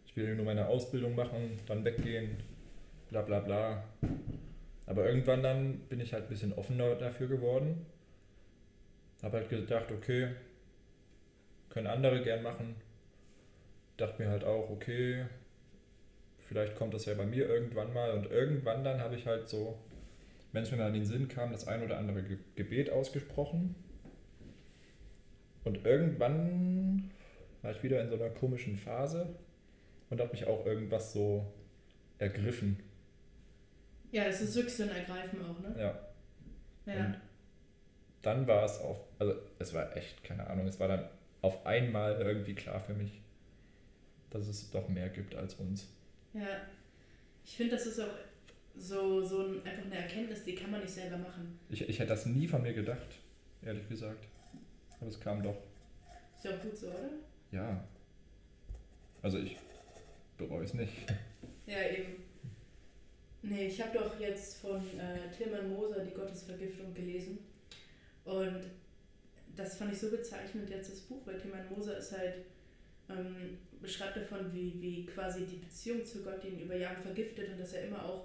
[0.07, 2.37] Ich will nur meine Ausbildung machen, dann weggehen,
[3.11, 3.83] bla bla bla.
[4.87, 7.85] Aber irgendwann dann bin ich halt ein bisschen offener dafür geworden.
[9.23, 10.29] Habe halt gedacht, okay,
[11.69, 12.77] können andere gern machen.
[13.97, 15.25] Dachte mir halt auch, okay,
[16.47, 18.13] vielleicht kommt das ja bei mir irgendwann mal.
[18.13, 19.77] Und irgendwann dann habe ich halt so,
[20.53, 22.23] wenn es mir mal in den Sinn kam, das ein oder andere
[22.55, 23.75] Gebet ausgesprochen.
[25.65, 27.11] Und irgendwann
[27.63, 29.35] war ich wieder in so einer komischen Phase
[30.11, 31.53] und habe mich auch irgendwas so
[32.19, 32.79] ergriffen.
[34.13, 35.75] Ja, es ist wirklich so ein Ergreifen auch, ne?
[35.79, 36.93] Ja.
[36.93, 37.07] Ja.
[37.07, 37.21] Und
[38.23, 41.09] dann war es auf, also es war echt, keine Ahnung, es war dann
[41.43, 43.21] auf einmal irgendwie klar für mich,
[44.31, 45.89] dass es doch mehr gibt als uns.
[46.33, 46.63] Ja,
[47.45, 48.15] ich finde, das ist auch
[48.77, 51.59] so, so ein, einfach eine Erkenntnis, die kann man nicht selber machen.
[51.69, 53.19] Ich, ich hätte das nie von mir gedacht,
[53.63, 54.27] ehrlich gesagt.
[55.05, 55.57] Aber es kam doch.
[56.35, 57.11] Ist ja auch gut so, oder?
[57.51, 57.87] Ja.
[59.21, 59.59] Also ich
[60.39, 60.95] bereue es nicht.
[61.67, 62.23] Ja, eben.
[63.43, 67.39] Nee, ich habe doch jetzt von äh, Tilman Moser die Gottesvergiftung gelesen.
[68.25, 68.63] Und
[69.55, 72.37] das fand ich so bezeichnend jetzt das Buch, weil Tilman Moser ist halt,
[73.11, 77.61] ähm, beschreibt davon, wie, wie quasi die Beziehung zu Gott ihn über Jahre vergiftet und
[77.61, 78.25] dass er immer auch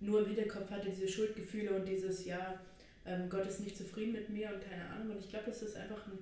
[0.00, 2.58] nur im Hinterkopf hatte diese Schuldgefühle und dieses, ja,
[3.06, 5.12] ähm, Gott ist nicht zufrieden mit mir und keine Ahnung.
[5.12, 6.18] Und ich glaube, das ist einfach ein,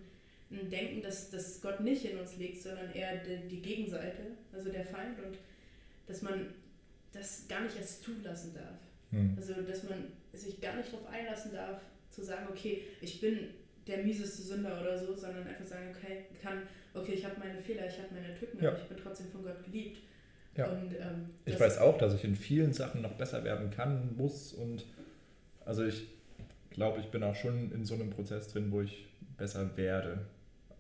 [0.57, 4.23] ein Denken, dass, dass Gott nicht in uns liegt, sondern eher die, die Gegenseite,
[4.53, 5.39] also der Feind und
[6.07, 6.47] dass man
[7.13, 8.77] das gar nicht erst zulassen darf.
[9.11, 9.35] Hm.
[9.37, 11.81] Also, dass man sich gar nicht darauf einlassen darf,
[12.11, 13.49] zu sagen, okay, ich bin
[13.87, 16.63] der mieseste Sünder oder so, sondern einfach sagen, okay, kann,
[16.95, 18.71] okay, ich habe meine Fehler, ich habe meine Tücken, ja.
[18.71, 19.99] aber ich bin trotzdem von Gott geliebt.
[20.57, 20.67] Ja.
[20.67, 24.53] Und, ähm, ich weiß auch, dass ich in vielen Sachen noch besser werden kann, muss
[24.53, 24.85] und
[25.65, 26.07] also ich
[26.75, 29.07] glaube, ich bin auch schon in so einem Prozess drin, wo ich
[29.37, 30.27] besser werde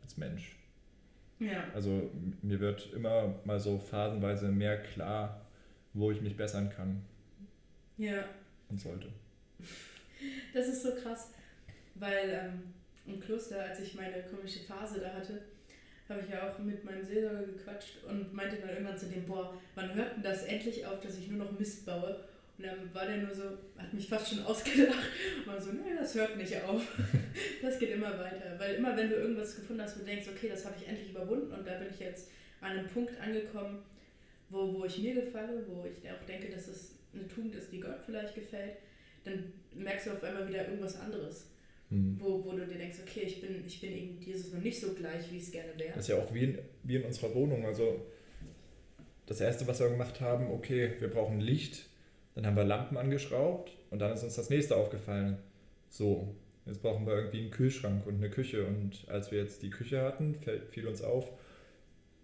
[0.02, 0.56] als Mensch.
[1.38, 1.64] Ja.
[1.74, 2.10] Also
[2.42, 5.40] mir wird immer mal so phasenweise mehr klar,
[5.92, 7.02] wo ich mich bessern kann.
[7.96, 8.24] Ja.
[8.68, 9.08] Und sollte.
[10.52, 11.32] Das ist so krass,
[11.94, 12.62] weil ähm,
[13.06, 15.42] im Kloster, als ich meine komische Phase da hatte,
[16.08, 19.58] habe ich ja auch mit meinem Seelsorger gequatscht und meinte dann irgendwann zu dem, boah,
[19.74, 22.24] wann hört denn das endlich auf, dass ich nur noch Mist baue?
[22.56, 23.42] Und dann war der nur so,
[23.76, 25.10] hat mich fast schon ausgedacht.
[25.38, 26.82] Und war so, nee, das hört nicht auf.
[27.62, 28.58] das geht immer weiter.
[28.58, 31.10] Weil immer, wenn du irgendwas gefunden hast, wo du denkst, okay, das habe ich endlich
[31.10, 32.28] überwunden und da bin ich jetzt
[32.60, 33.82] an einem Punkt angekommen,
[34.50, 37.80] wo, wo ich mir gefalle, wo ich auch denke, dass es eine Tugend ist, die
[37.80, 38.76] Gott vielleicht gefällt,
[39.24, 41.46] dann merkst du auf einmal wieder irgendwas anderes.
[41.90, 42.16] Mhm.
[42.18, 44.94] Wo, wo du dir denkst, okay, ich bin, ich bin eben Jesus noch nicht so
[44.94, 45.94] gleich, wie es gerne wäre.
[45.94, 47.66] Das ist ja auch wie in, wie in unserer Wohnung.
[47.66, 48.06] Also
[49.26, 51.86] das Erste, was wir gemacht haben, okay, wir brauchen Licht
[52.34, 55.38] dann haben wir Lampen angeschraubt und dann ist uns das nächste aufgefallen.
[55.88, 56.34] So,
[56.66, 58.66] jetzt brauchen wir irgendwie einen Kühlschrank und eine Küche.
[58.66, 60.34] Und als wir jetzt die Küche hatten,
[60.68, 61.30] fiel uns auf,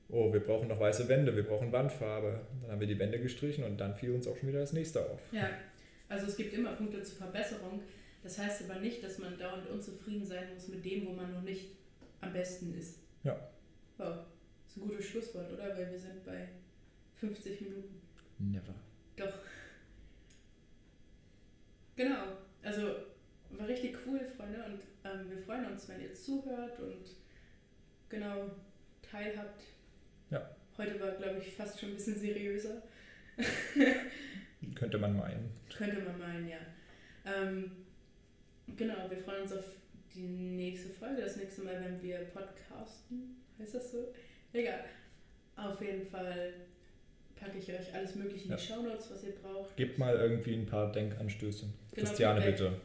[0.08, 2.40] oh, wir brauchen noch weiße Wände, wir brauchen Wandfarbe.
[2.62, 5.08] Dann haben wir die Wände gestrichen und dann fiel uns auch schon wieder das nächste
[5.08, 5.20] auf.
[5.32, 5.48] Ja,
[6.08, 7.80] also es gibt immer Punkte zur Verbesserung.
[8.22, 11.42] Das heißt aber nicht, dass man dauernd unzufrieden sein muss mit dem, wo man noch
[11.42, 11.70] nicht
[12.20, 12.98] am besten ist.
[13.24, 13.34] Ja.
[13.98, 14.26] Oh, das
[14.68, 15.76] ist ein gutes Schlusswort, oder?
[15.76, 16.48] Weil wir sind bei
[17.14, 18.00] 50 Minuten.
[18.38, 18.74] Never.
[19.16, 19.38] Doch.
[21.96, 22.24] Genau,
[22.62, 22.82] also
[23.50, 27.04] war richtig cool, Freunde, und ähm, wir freuen uns, wenn ihr zuhört und
[28.08, 28.50] genau
[29.02, 29.62] teilhabt.
[30.30, 30.50] Ja.
[30.76, 32.82] Heute war, glaube ich, fast schon ein bisschen seriöser.
[34.74, 35.50] Könnte man meinen.
[35.74, 36.58] Könnte man meinen, ja.
[37.24, 37.70] Ähm,
[38.76, 39.64] genau, wir freuen uns auf
[40.14, 41.22] die nächste Folge.
[41.22, 43.36] Das nächste Mal, wenn wir podcasten.
[43.58, 44.12] Heißt das so?
[44.52, 44.84] Egal.
[45.56, 46.54] Auf jeden Fall
[47.36, 48.76] packe ich euch alles Mögliche in die ja.
[48.76, 49.76] Shownotes, was ihr braucht.
[49.76, 51.66] Gebt mal irgendwie ein paar Denkanstöße.
[51.92, 52.80] Genau, Christiane, bitte.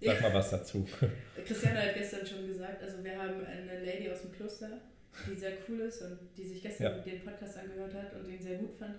[0.00, 0.86] Sag mal was dazu.
[1.46, 4.80] Christiane hat gestern schon gesagt, also wir haben eine Lady aus dem Kloster,
[5.28, 6.98] die sehr cool ist und die sich gestern ja.
[7.02, 8.94] den Podcast angehört hat und den sehr gut fand.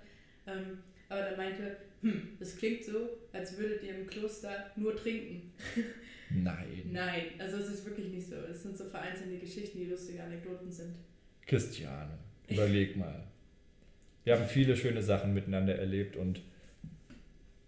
[0.46, 0.80] Ähm,
[1.10, 5.52] aber der meinte, hm, das klingt so, als würdet ihr im Kloster nur trinken.
[6.30, 6.90] Nein.
[6.92, 8.36] Nein, also es ist wirklich nicht so.
[8.36, 10.96] Es sind so vereinzelte Geschichten, die lustige Anekdoten sind.
[11.46, 13.28] Christiane, überleg mal.
[14.24, 16.42] Wir haben viele schöne Sachen miteinander erlebt und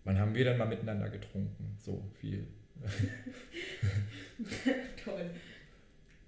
[0.04, 1.76] wann haben wir denn mal miteinander getrunken?
[1.80, 2.48] So viel.
[5.04, 5.30] Toll.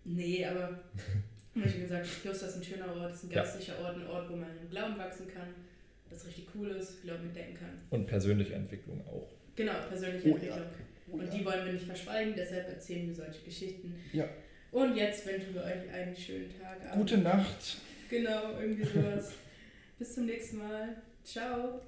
[0.06, 0.80] Nee, aber
[1.54, 3.86] wie schon gesagt, das Kloster ist ein schöner Ort, ist ein geistlicher ja.
[3.86, 5.48] Ort, ein Ort, wo man im Glauben wachsen kann,
[6.10, 7.72] das richtig cool ist, Glauben entdecken kann.
[7.90, 9.28] Und persönliche Entwicklung auch.
[9.56, 10.60] Genau, persönliche oh, Entwicklung.
[10.60, 10.66] Ja.
[11.12, 13.96] Oh, und die wollen wir nicht verschweigen, deshalb erzählen wir solche Geschichten.
[14.12, 14.28] Ja.
[14.72, 16.82] Und jetzt wünschen wir euch einen schönen Tag.
[16.82, 16.94] Abend.
[16.94, 17.78] Gute Nacht.
[18.10, 19.34] Genau, irgendwie sowas.
[19.98, 20.98] Bis zum nächsten Mal.
[21.24, 21.82] Ciao.